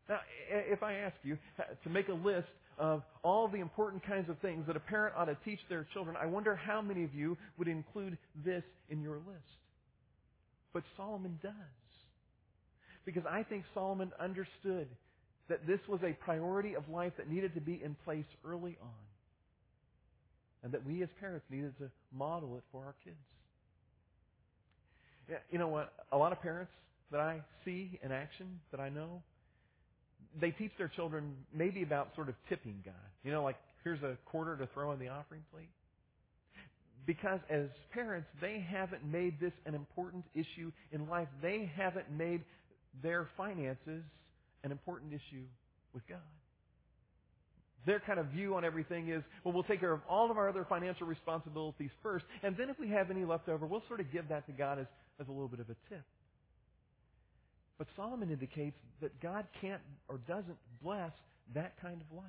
Now, 0.08 0.20
if 0.50 0.82
I 0.82 0.94
ask 0.94 1.14
you 1.22 1.38
uh, 1.58 1.62
to 1.84 1.90
make 1.90 2.08
a 2.08 2.14
list 2.14 2.48
of 2.78 3.02
all 3.22 3.48
the 3.48 3.60
important 3.60 4.04
kinds 4.04 4.28
of 4.28 4.38
things 4.38 4.66
that 4.66 4.76
a 4.76 4.80
parent 4.80 5.14
ought 5.16 5.26
to 5.26 5.36
teach 5.44 5.60
their 5.68 5.86
children, 5.92 6.16
I 6.20 6.26
wonder 6.26 6.56
how 6.56 6.80
many 6.80 7.04
of 7.04 7.14
you 7.14 7.36
would 7.58 7.68
include 7.68 8.18
this 8.44 8.64
in 8.90 9.00
your 9.02 9.16
list. 9.16 9.58
But 10.72 10.82
Solomon 10.96 11.38
does. 11.42 11.52
Because 13.04 13.24
I 13.28 13.42
think 13.42 13.64
Solomon 13.74 14.12
understood 14.20 14.88
that 15.48 15.66
this 15.66 15.80
was 15.88 16.00
a 16.02 16.12
priority 16.24 16.74
of 16.74 16.88
life 16.88 17.12
that 17.18 17.30
needed 17.30 17.54
to 17.54 17.60
be 17.60 17.80
in 17.82 17.96
place 18.04 18.24
early 18.44 18.76
on. 18.80 18.88
And 20.62 20.72
that 20.72 20.86
we 20.86 21.02
as 21.02 21.08
parents 21.20 21.44
needed 21.50 21.76
to 21.78 21.90
model 22.16 22.56
it 22.56 22.62
for 22.70 22.84
our 22.84 22.94
kids. 23.04 23.16
You 25.50 25.58
know 25.58 25.68
what? 25.68 25.92
A 26.12 26.16
lot 26.16 26.32
of 26.32 26.40
parents 26.40 26.72
that 27.10 27.20
I 27.20 27.40
see 27.64 27.98
in 28.02 28.12
action, 28.12 28.60
that 28.70 28.80
I 28.80 28.88
know, 28.88 29.22
they 30.40 30.50
teach 30.50 30.72
their 30.78 30.88
children 30.88 31.34
maybe 31.54 31.82
about 31.82 32.14
sort 32.14 32.28
of 32.28 32.34
tipping 32.48 32.82
God. 32.84 32.94
You 33.22 33.32
know, 33.32 33.42
like 33.42 33.56
here's 33.84 34.02
a 34.02 34.16
quarter 34.26 34.56
to 34.56 34.66
throw 34.74 34.92
in 34.92 34.98
the 34.98 35.08
offering 35.08 35.42
plate. 35.52 35.68
Because 37.04 37.40
as 37.50 37.66
parents, 37.92 38.28
they 38.40 38.64
haven't 38.66 39.04
made 39.04 39.40
this 39.40 39.52
an 39.66 39.74
important 39.74 40.24
issue 40.34 40.70
in 40.92 41.08
life. 41.08 41.28
They 41.42 41.70
haven't 41.76 42.10
made 42.10 42.42
their 43.02 43.28
finances 43.36 44.04
an 44.62 44.70
important 44.70 45.12
issue 45.12 45.44
with 45.92 46.06
God. 46.08 46.18
Their 47.84 47.98
kind 47.98 48.20
of 48.20 48.26
view 48.26 48.54
on 48.54 48.64
everything 48.64 49.08
is, 49.08 49.24
well, 49.42 49.52
we'll 49.52 49.64
take 49.64 49.80
care 49.80 49.92
of 49.92 50.00
all 50.08 50.30
of 50.30 50.38
our 50.38 50.48
other 50.48 50.64
financial 50.68 51.06
responsibilities 51.06 51.90
first, 52.00 52.24
and 52.44 52.56
then 52.56 52.70
if 52.70 52.78
we 52.78 52.88
have 52.90 53.10
any 53.10 53.24
left 53.24 53.48
over, 53.48 53.66
we'll 53.66 53.82
sort 53.88 53.98
of 53.98 54.12
give 54.12 54.28
that 54.28 54.46
to 54.46 54.52
God 54.52 54.78
as, 54.78 54.86
as 55.20 55.28
a 55.28 55.30
little 55.30 55.48
bit 55.48 55.60
of 55.60 55.70
a 55.70 55.76
tip. 55.88 56.04
But 57.78 57.86
Solomon 57.96 58.30
indicates 58.30 58.76
that 59.00 59.20
God 59.20 59.46
can't 59.60 59.80
or 60.08 60.18
doesn't 60.28 60.56
bless 60.82 61.12
that 61.54 61.80
kind 61.80 62.00
of 62.00 62.16
life. 62.16 62.24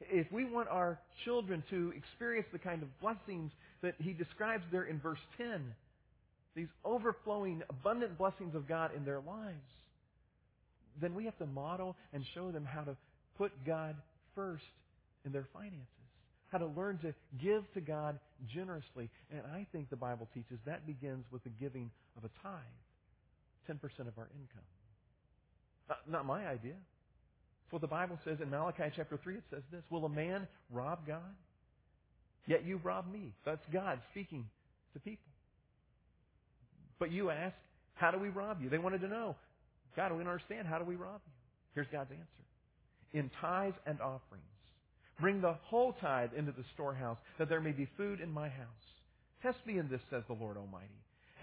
If 0.00 0.30
we 0.30 0.44
want 0.44 0.68
our 0.68 0.98
children 1.24 1.62
to 1.70 1.92
experience 1.96 2.46
the 2.52 2.58
kind 2.58 2.82
of 2.82 3.00
blessings 3.00 3.50
that 3.82 3.94
he 3.98 4.12
describes 4.12 4.64
there 4.70 4.84
in 4.84 5.00
verse 5.00 5.18
10, 5.38 5.74
these 6.54 6.68
overflowing, 6.84 7.62
abundant 7.68 8.18
blessings 8.18 8.54
of 8.54 8.68
God 8.68 8.90
in 8.94 9.04
their 9.04 9.20
lives, 9.20 9.56
then 11.00 11.14
we 11.14 11.24
have 11.24 11.36
to 11.38 11.46
model 11.46 11.96
and 12.12 12.24
show 12.34 12.50
them 12.50 12.64
how 12.64 12.82
to 12.82 12.96
put 13.36 13.52
God 13.66 13.96
first 14.34 14.64
in 15.24 15.32
their 15.32 15.46
finances, 15.52 15.86
how 16.56 16.66
to 16.66 16.72
learn 16.72 16.98
to 16.98 17.12
give 17.42 17.62
to 17.74 17.80
God 17.80 18.18
generously. 18.48 19.10
And 19.30 19.42
I 19.52 19.66
think 19.72 19.90
the 19.90 19.96
Bible 19.96 20.28
teaches 20.32 20.58
that 20.64 20.86
begins 20.86 21.24
with 21.30 21.44
the 21.44 21.50
giving 21.50 21.90
of 22.16 22.24
a 22.24 22.30
tithe, 22.42 22.56
10% 23.70 23.76
of 24.08 24.16
our 24.16 24.28
income. 24.34 24.64
Not, 26.08 26.24
my 26.24 26.46
idea. 26.46 26.72
It's 26.72 27.72
what 27.72 27.82
the 27.82 27.88
Bible 27.88 28.18
says 28.24 28.38
in 28.40 28.50
Malachi 28.50 28.84
chapter 28.96 29.18
3. 29.22 29.34
It 29.34 29.42
says 29.50 29.62
this 29.70 29.82
Will 29.90 30.04
a 30.06 30.08
man 30.08 30.48
rob 30.72 31.06
God? 31.06 31.20
Yet 32.46 32.64
you 32.64 32.80
rob 32.82 33.12
me. 33.12 33.34
That's 33.44 33.62
God 33.72 34.00
speaking 34.12 34.46
to 34.94 35.00
people. 35.00 35.30
But 36.98 37.12
you 37.12 37.30
ask, 37.30 37.54
How 37.94 38.10
do 38.10 38.18
we 38.18 38.30
rob 38.30 38.62
you? 38.62 38.70
They 38.70 38.78
wanted 38.78 39.02
to 39.02 39.08
know. 39.08 39.36
God, 39.94 40.12
we 40.12 40.18
don't 40.18 40.28
understand. 40.28 40.66
How 40.66 40.78
do 40.78 40.84
we 40.84 40.96
rob 40.96 41.20
you? 41.26 41.32
Here's 41.74 41.86
God's 41.92 42.10
answer 42.10 42.24
In 43.12 43.30
tithes 43.40 43.76
and 43.86 44.00
offerings. 44.00 44.55
Bring 45.20 45.40
the 45.40 45.54
whole 45.64 45.94
tithe 46.00 46.30
into 46.36 46.52
the 46.52 46.64
storehouse, 46.74 47.18
that 47.38 47.48
there 47.48 47.60
may 47.60 47.72
be 47.72 47.88
food 47.96 48.20
in 48.20 48.30
my 48.32 48.48
house. 48.48 48.66
Test 49.42 49.58
me 49.66 49.78
in 49.78 49.88
this, 49.88 50.00
says 50.10 50.22
the 50.28 50.34
Lord 50.34 50.56
Almighty 50.56 50.88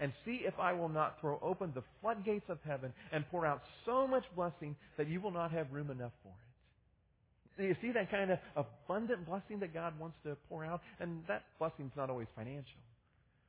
and 0.00 0.12
see 0.24 0.40
if 0.44 0.54
I 0.58 0.72
will 0.72 0.88
not 0.88 1.20
throw 1.20 1.38
open 1.42 1.72
the 1.74 1.82
floodgates 2.00 2.46
of 2.48 2.58
heaven 2.66 2.92
and 3.12 3.24
pour 3.30 3.46
out 3.46 3.62
so 3.86 4.06
much 4.06 4.24
blessing 4.34 4.74
that 4.96 5.08
you 5.08 5.20
will 5.20 5.30
not 5.30 5.52
have 5.52 5.72
room 5.72 5.90
enough 5.90 6.12
for 6.22 6.30
it. 6.30 7.68
You 7.68 7.76
see 7.80 7.92
that 7.92 8.10
kind 8.10 8.32
of 8.32 8.38
abundant 8.56 9.26
blessing 9.26 9.60
that 9.60 9.72
God 9.72 9.98
wants 9.98 10.16
to 10.24 10.36
pour 10.48 10.64
out? 10.64 10.80
And 10.98 11.22
that 11.28 11.44
blessing 11.60 11.86
is 11.86 11.92
not 11.96 12.10
always 12.10 12.26
financial, 12.34 12.82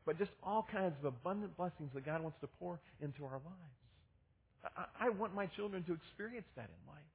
but 0.06 0.20
just 0.20 0.30
all 0.44 0.68
kinds 0.72 0.94
of 1.00 1.06
abundant 1.06 1.58
blessings 1.58 1.90
that 1.96 2.06
God 2.06 2.22
wants 2.22 2.38
to 2.42 2.48
pour 2.60 2.80
into 3.02 3.26
our 3.26 3.42
lives. 3.42 4.70
I, 4.78 5.08
I 5.08 5.10
want 5.10 5.34
my 5.34 5.48
children 5.48 5.84
to 5.86 5.94
experience 5.94 6.46
that 6.56 6.70
in 6.70 6.94
life. 6.94 7.15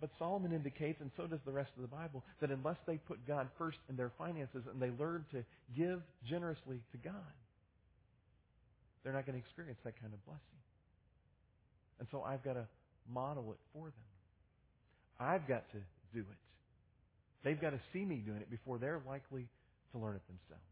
But 0.00 0.10
Solomon 0.18 0.52
indicates, 0.52 1.00
and 1.00 1.10
so 1.16 1.26
does 1.26 1.40
the 1.44 1.52
rest 1.52 1.70
of 1.76 1.82
the 1.82 1.88
Bible, 1.88 2.22
that 2.40 2.50
unless 2.50 2.76
they 2.86 2.98
put 2.98 3.26
God 3.26 3.48
first 3.58 3.78
in 3.88 3.96
their 3.96 4.12
finances 4.16 4.62
and 4.70 4.80
they 4.80 4.90
learn 5.02 5.24
to 5.32 5.44
give 5.76 6.00
generously 6.28 6.80
to 6.92 6.98
God, 6.98 7.34
they're 9.02 9.12
not 9.12 9.26
going 9.26 9.40
to 9.40 9.44
experience 9.44 9.78
that 9.84 10.00
kind 10.00 10.12
of 10.12 10.24
blessing. 10.24 10.42
And 11.98 12.08
so 12.12 12.22
I've 12.22 12.44
got 12.44 12.54
to 12.54 12.66
model 13.12 13.50
it 13.52 13.58
for 13.72 13.86
them. 13.86 14.08
I've 15.18 15.48
got 15.48 15.68
to 15.72 15.78
do 16.14 16.20
it. 16.20 16.38
They've 17.42 17.60
got 17.60 17.70
to 17.70 17.80
see 17.92 18.04
me 18.04 18.16
doing 18.16 18.38
it 18.38 18.50
before 18.50 18.78
they're 18.78 19.00
likely 19.06 19.48
to 19.92 19.98
learn 19.98 20.14
it 20.14 20.22
themselves. 20.26 20.62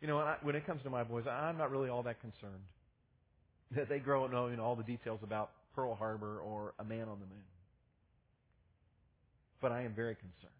You 0.00 0.08
know, 0.08 0.34
when 0.42 0.56
it 0.56 0.66
comes 0.66 0.82
to 0.82 0.90
my 0.90 1.04
boys, 1.04 1.24
I'm 1.26 1.58
not 1.58 1.70
really 1.70 1.88
all 1.88 2.02
that 2.04 2.20
concerned 2.20 2.62
that 3.74 3.88
they 3.88 3.98
grow 3.98 4.24
up 4.24 4.32
knowing 4.32 4.60
all 4.60 4.76
the 4.76 4.82
details 4.82 5.20
about 5.22 5.50
Pearl 5.76 5.94
Harbor 5.94 6.40
or 6.40 6.74
a 6.80 6.84
man 6.84 7.02
on 7.02 7.20
the 7.20 7.26
moon. 7.26 7.46
But 9.60 9.70
I 9.70 9.82
am 9.82 9.94
very 9.94 10.16
concerned 10.16 10.52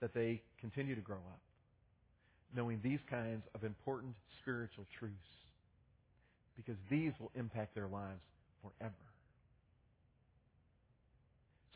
that 0.00 0.14
they 0.14 0.42
continue 0.60 0.94
to 0.94 1.00
grow 1.00 1.16
up 1.16 1.40
knowing 2.54 2.80
these 2.82 3.00
kinds 3.08 3.42
of 3.54 3.64
important 3.64 4.14
spiritual 4.40 4.84
truths 4.98 5.14
because 6.56 6.76
these 6.90 7.12
will 7.18 7.30
impact 7.34 7.74
their 7.74 7.88
lives 7.88 8.20
forever. 8.60 8.94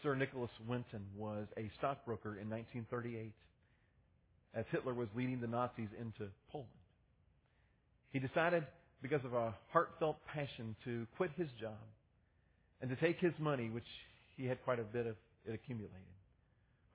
Sir 0.03 0.15
Nicholas 0.15 0.51
Winton 0.69 1.07
was 1.17 1.47
a 1.57 1.71
stockbroker 1.79 2.39
in 2.39 2.51
1938 2.51 3.33
as 4.55 4.65
Hitler 4.71 4.95
was 4.95 5.09
leading 5.17 5.41
the 5.41 5.47
Nazis 5.47 5.89
into 5.99 6.31
Poland. 6.51 6.69
He 8.13 8.19
decided, 8.19 8.65
because 9.03 9.25
of 9.25 9.35
a 9.35 9.55
heartfelt 9.73 10.17
passion, 10.33 10.75
to 10.85 11.07
quit 11.17 11.31
his 11.37 11.49
job 11.61 11.79
and 12.81 12.91
to 12.91 12.97
take 12.97 13.19
his 13.19 13.33
money, 13.39 13.71
which 13.71 13.87
he 14.37 14.47
had 14.47 14.63
quite 14.65 14.79
a 14.79 14.85
bit 14.85 15.07
of 15.07 15.17
it 15.47 15.55
accumulated, 15.55 15.93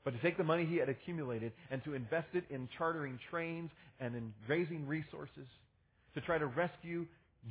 but 0.04 0.12
to 0.12 0.20
take 0.20 0.38
the 0.38 0.44
money 0.44 0.66
he 0.66 0.78
had 0.78 0.90
accumulated 0.90 1.54
and 1.70 1.84
to 1.86 1.94
invest 1.94 2.28
it 2.34 2.44
in 2.50 2.68
chartering 2.78 3.18
trains 3.30 3.70
and 4.00 4.16
in 4.16 4.34
raising 4.48 4.88
resources 4.88 5.48
to 6.16 6.22
try 6.22 6.38
to 6.38 6.48
rescue 6.48 7.06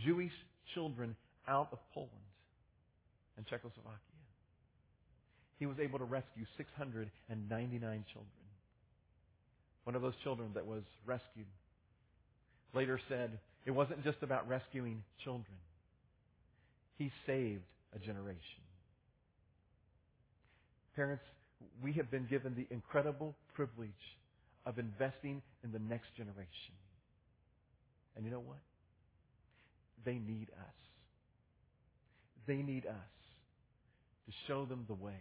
Jewish 0.04 0.32
children 0.74 1.16
out 1.48 1.68
of 1.72 1.78
Poland 1.94 2.10
and 3.36 3.46
Czechoslovakia. 3.46 3.96
He 5.58 5.66
was 5.66 5.76
able 5.78 5.98
to 5.98 6.04
rescue 6.04 6.44
699 6.56 8.04
children. 8.12 8.30
One 9.84 9.96
of 9.96 10.02
those 10.02 10.14
children 10.22 10.50
that 10.54 10.66
was 10.66 10.82
rescued 11.06 11.46
later 12.74 13.00
said 13.08 13.38
it 13.66 13.70
wasn't 13.70 14.02
just 14.04 14.18
about 14.22 14.48
rescuing 14.48 15.02
children. 15.22 15.56
He 16.98 17.10
saved 17.26 17.62
a 17.94 17.98
generation. 17.98 18.40
Parents, 20.96 21.22
we 21.82 21.92
have 21.94 22.10
been 22.10 22.26
given 22.26 22.54
the 22.54 22.66
incredible 22.72 23.34
privilege 23.54 23.90
of 24.66 24.78
investing 24.78 25.42
in 25.64 25.72
the 25.72 25.78
next 25.78 26.08
generation. 26.16 26.74
And 28.16 28.24
you 28.24 28.30
know 28.30 28.40
what? 28.40 28.58
They 30.04 30.14
need 30.14 30.48
us. 30.58 30.74
They 32.46 32.56
need 32.56 32.86
us 32.86 32.94
to 34.26 34.32
show 34.46 34.64
them 34.64 34.84
the 34.88 34.94
way 34.94 35.20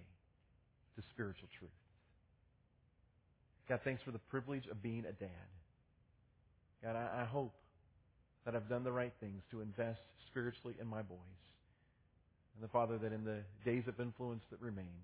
to 0.95 1.04
spiritual 1.13 1.47
truth. 1.60 1.71
God, 3.67 3.82
thanks 3.84 4.02
for 4.04 4.12
the 4.12 4.19
privilege 4.19 4.65
of 4.71 4.82
being 4.82 5.06
a 5.08 5.12
dad. 5.12 5.30
God, 6.84 6.95
I, 6.95 7.21
I 7.21 7.25
hope 7.25 7.54
that 8.45 8.56
I've 8.56 8.69
done 8.69 8.84
the 8.84 8.91
right 8.91 9.13
things 9.19 9.43
to 9.52 9.62
invest 9.62 10.02
spiritually 10.28 10.75
in 10.80 10.88
my 10.88 11.02
boys. 11.02 11.41
And 12.56 12.63
the 12.63 12.71
Father, 12.71 12.97
that 12.97 13.13
in 13.13 13.23
the 13.23 13.41
days 13.63 13.88
of 13.88 13.99
influence 13.99 14.43
that 14.52 14.62
remain, 14.62 14.95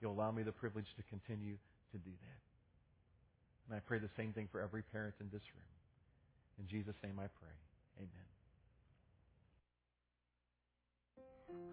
you'll 0.00 0.12
allow 0.12 0.30
me 0.30 0.42
the 0.42 0.52
privilege 0.52 0.88
to 0.96 1.02
continue 1.04 1.56
to 1.92 1.98
do 1.98 2.10
that. 2.10 2.40
And 3.68 3.76
I 3.76 3.80
pray 3.80 3.98
the 3.98 4.10
same 4.16 4.32
thing 4.32 4.48
for 4.50 4.60
every 4.60 4.82
parent 4.82 5.14
in 5.20 5.26
this 5.32 5.42
room. 5.54 5.70
In 6.58 6.66
Jesus' 6.66 6.96
name 7.02 7.18
I 7.18 7.28
pray. 7.40 7.56
Amen. 7.98 8.39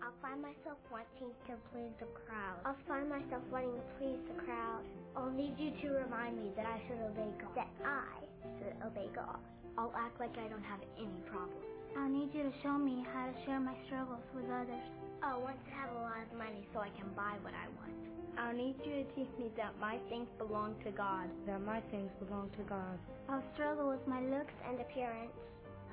I'll 0.02 0.16
find 0.22 0.42
myself 0.42 0.80
wanting 0.88 1.36
to 1.48 1.54
please 1.74 1.92
the 2.00 2.08
crowd. 2.26 2.64
I'll 2.66 2.80
find 2.88 3.10
myself 3.10 3.44
wanting 3.52 3.76
to 3.76 3.86
please 4.00 4.22
the 4.30 4.38
crowd. 4.44 4.82
I'll 5.16 5.32
need 5.32 5.60
you 5.60 5.72
to 5.84 5.88
remind 6.06 6.38
me 6.38 6.52
that 6.56 6.66
I 6.66 6.80
should 6.88 7.02
obey 7.02 7.32
God. 7.42 7.56
That 7.56 7.72
I 7.84 8.24
should 8.58 8.76
obey 8.86 9.10
God. 9.14 9.40
I'll 9.78 9.94
act 9.98 10.20
like 10.20 10.34
I 10.38 10.48
don't 10.48 10.64
have 10.64 10.82
any 10.98 11.22
problems. 11.30 11.66
I'll 11.98 12.10
need 12.10 12.34
you 12.34 12.44
to 12.44 12.54
show 12.64 12.78
me 12.78 13.06
how 13.14 13.28
to 13.28 13.36
share 13.46 13.60
my 13.60 13.76
struggles 13.86 14.24
with 14.34 14.46
others. 14.50 14.86
I 15.22 15.36
want 15.38 15.58
to 15.66 15.72
have 15.74 15.90
a 15.92 16.02
lot 16.02 16.22
of 16.22 16.38
money 16.38 16.66
so 16.74 16.80
I 16.80 16.90
can 16.94 17.10
buy 17.16 17.38
what 17.42 17.54
I 17.54 17.68
want. 17.82 17.94
I'll 18.38 18.54
need 18.54 18.78
you 18.86 19.02
to 19.02 19.06
teach 19.18 19.34
me 19.40 19.50
that 19.58 19.74
my 19.82 19.98
things 20.10 20.30
belong 20.38 20.76
to 20.86 20.92
God. 20.92 21.30
That 21.48 21.62
my 21.62 21.82
things 21.90 22.12
belong 22.22 22.50
to 22.58 22.64
God. 22.70 22.98
I'll 23.30 23.44
struggle 23.54 23.90
with 23.90 24.06
my 24.08 24.22
looks 24.22 24.54
and 24.70 24.80
appearance. 24.80 25.34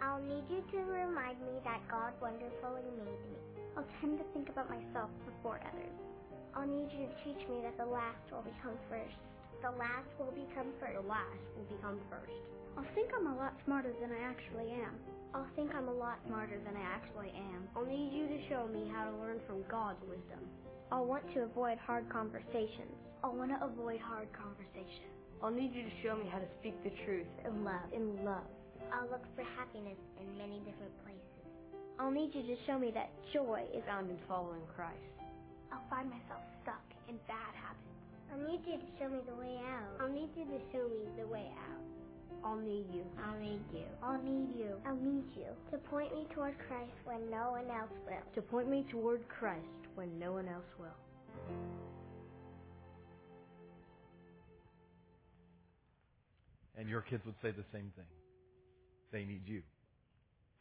I'll 0.03 0.21
need 0.21 0.45
you 0.53 0.61
to 0.73 0.79
remind 0.85 1.41
me 1.41 1.57
that 1.65 1.81
God 1.91 2.13
wonderfully 2.21 2.85
made 3.01 3.25
me. 3.33 3.54
I'll 3.77 3.87
tend 4.01 4.19
to 4.23 4.27
think 4.31 4.49
about 4.49 4.71
myself 4.71 5.11
before 5.27 5.59
others. 5.59 5.97
I'll 6.55 6.67
need 6.67 6.95
you 6.95 7.11
to 7.11 7.17
teach 7.27 7.43
me 7.51 7.59
that 7.67 7.75
the 7.75 7.91
last 7.91 8.23
will 8.31 8.47
become 8.47 8.79
first. 8.87 9.19
The 9.67 9.75
last 9.75 10.07
will 10.19 10.31
become 10.31 10.71
first. 10.79 10.95
The 10.95 11.09
last 11.11 11.43
will 11.59 11.67
become 11.67 11.99
first. 12.07 12.39
I'll 12.79 12.87
think 12.95 13.11
I'm 13.11 13.27
a 13.27 13.37
lot 13.37 13.55
smarter 13.67 13.91
than 13.99 14.15
I 14.15 14.23
actually 14.23 14.71
am. 14.79 14.95
I'll 15.35 15.51
think 15.59 15.75
I'm 15.75 15.89
a 15.91 15.95
lot 15.95 16.23
smarter 16.31 16.63
than 16.63 16.79
I 16.79 16.87
actually 16.87 17.35
am. 17.35 17.67
I'll 17.75 17.87
need 17.87 18.15
you 18.15 18.31
to 18.31 18.39
show 18.47 18.71
me 18.71 18.87
how 18.95 19.11
to 19.11 19.17
learn 19.19 19.43
from 19.47 19.67
God's 19.67 19.99
wisdom. 20.07 20.47
I'll 20.93 21.07
want 21.07 21.27
to 21.35 21.43
avoid 21.43 21.79
hard 21.79 22.07
conversations. 22.09 22.95
I'll 23.25 23.35
want 23.35 23.51
to 23.51 23.59
avoid 23.59 23.99
hard 23.99 24.31
conversations. 24.31 25.11
I'll 25.43 25.51
need 25.51 25.75
you 25.75 25.83
to 25.83 25.95
show 26.07 26.15
me 26.15 26.31
how 26.31 26.39
to 26.39 26.47
speak 26.61 26.79
the 26.87 26.95
truth 27.05 27.27
in 27.43 27.65
love. 27.65 27.91
In 27.91 28.23
love. 28.25 28.47
I'll 28.95 29.11
look 29.11 29.27
for 29.35 29.43
happiness 29.59 29.99
in 30.21 30.39
many 30.39 30.63
different 30.63 30.95
places. 31.03 31.34
I'll 31.99 32.11
need 32.11 32.35
you 32.35 32.43
to 32.43 32.57
show 32.67 32.79
me 32.79 32.91
that 32.95 33.11
joy 33.33 33.63
is 33.73 33.83
found 33.87 34.11
in 34.11 34.19
following 34.27 34.63
Christ. 34.75 34.99
I'll 35.73 35.85
find 35.89 36.11
myself 36.11 36.43
stuck 36.63 36.83
in 37.09 37.17
bad 37.29 37.55
habits. 37.55 37.81
I'll 38.33 38.43
need 38.51 38.61
you 38.67 38.79
to 38.79 38.89
show 38.99 39.09
me 39.09 39.21
the 39.29 39.35
way 39.35 39.59
out. 39.63 40.01
I'll 40.01 40.13
need 40.13 40.31
you 40.37 40.45
to 40.45 40.59
show 40.73 40.89
me 40.89 41.07
the 41.17 41.27
way 41.27 41.47
out. 41.55 41.85
I'll 42.45 42.57
need 42.57 42.87
you. 42.93 43.05
I'll 43.25 43.39
need 43.39 43.63
you. 43.73 43.87
I'll 44.03 44.21
need 44.23 44.51
you. 44.59 44.75
I'll 44.87 44.97
need 44.97 45.25
you. 45.37 45.47
To 45.71 45.79
point 45.79 46.13
me 46.15 46.27
toward 46.35 46.55
Christ 46.67 46.93
when 47.05 47.31
no 47.31 47.53
one 47.53 47.71
else 47.71 47.95
will. 48.05 48.35
To 48.35 48.43
point 48.43 48.69
me 48.69 48.85
toward 48.91 49.23
Christ 49.29 49.65
when 49.95 50.19
no 50.19 50.33
one 50.33 50.49
else 50.49 50.67
will. 50.79 50.99
And 56.77 56.89
your 56.89 57.03
kids 57.03 57.25
would 57.25 57.37
say 57.41 57.53
the 57.53 57.65
same 57.73 57.93
thing. 57.95 58.11
They 59.13 59.25
need 59.25 59.43
you 59.47 59.63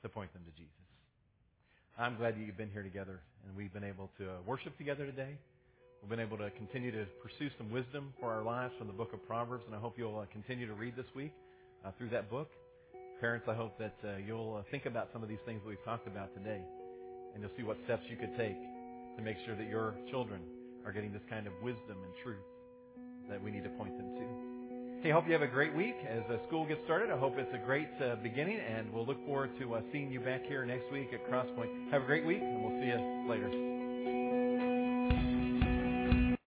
to 0.03 0.09
point 0.09 0.31
them 0.33 0.43
to 0.45 0.51
Jesus. 0.51 0.71
I'm 1.97 2.17
glad 2.17 2.34
that 2.34 2.41
you've 2.41 2.58
been 2.58 2.71
here 2.73 2.82
together 2.82 3.21
and 3.45 3.56
we've 3.56 3.71
been 3.71 3.84
able 3.84 4.10
to 4.17 4.25
worship 4.47 4.75
together 4.79 5.06
today. 5.06 5.38
We've 6.01 6.10
been 6.10 6.19
able 6.19 6.38
to 6.38 6.49
continue 6.58 6.91
to 6.91 7.06
pursue 7.21 7.53
some 7.58 7.69
wisdom 7.69 8.13
for 8.19 8.34
our 8.34 8.41
lives 8.41 8.73
from 8.79 8.88
the 8.88 8.93
book 8.93 9.13
of 9.13 9.25
Proverbs, 9.27 9.63
and 9.67 9.75
I 9.75 9.79
hope 9.79 9.93
you'll 9.95 10.17
uh, 10.17 10.25
continue 10.34 10.65
to 10.65 10.73
read 10.73 10.95
this 10.95 11.06
week 11.15 11.32
uh, 11.86 11.91
through 11.99 12.10
that 12.10 12.32
book. 12.32 12.49
Parents, 13.21 13.45
I 13.47 13.53
hope 13.53 13.77
that 13.77 13.93
uh, 14.03 14.17
you'll 14.25 14.56
uh, 14.58 14.63
think 14.71 14.88
about 14.88 15.10
some 15.13 15.21
of 15.21 15.29
these 15.29 15.39
things 15.45 15.62
that 15.63 15.69
we've 15.69 15.86
talked 15.86 16.08
about 16.08 16.34
today, 16.34 16.62
and 17.34 17.43
you'll 17.43 17.53
see 17.56 17.63
what 17.63 17.77
steps 17.86 18.01
you 18.10 18.17
could 18.17 18.36
take 18.38 18.58
to 19.15 19.21
make 19.21 19.38
sure 19.45 19.56
that 19.56 19.69
your 19.69 19.93
children 20.10 20.41
are 20.86 20.91
getting 20.91 21.13
this 21.13 21.21
kind 21.29 21.45
of 21.45 21.53
wisdom 21.62 22.01
and 22.03 22.13
truth 22.23 22.43
that 23.29 23.41
we 23.41 23.51
need 23.51 23.63
to 23.63 23.69
point 23.77 23.95
them 23.97 24.15
to. 24.17 24.52
Hey, 25.03 25.11
hope 25.11 25.27
you 25.27 25.33
have 25.33 25.41
a 25.41 25.47
great 25.47 25.75
week 25.75 25.97
as 26.09 26.23
the 26.29 26.39
school 26.47 26.65
gets 26.65 26.79
started. 26.85 27.11
I 27.11 27.17
hope 27.17 27.33
it's 27.37 27.53
a 27.53 27.57
great 27.57 27.89
uh, 28.01 28.15
beginning, 28.23 28.57
and 28.57 28.89
we'll 28.93 29.05
look 29.05 29.17
forward 29.25 29.49
to 29.59 29.75
uh, 29.75 29.81
seeing 29.91 30.09
you 30.09 30.21
back 30.21 30.45
here 30.45 30.65
next 30.65 30.89
week 30.93 31.09
at 31.11 31.29
Crosspoint. 31.29 31.91
Have 31.91 32.03
a 32.03 32.05
great 32.05 32.25
week, 32.25 32.39
and 32.41 32.63
we'll 32.63 32.79
see 32.79 32.87
you 32.87 33.27
later. 33.27 33.49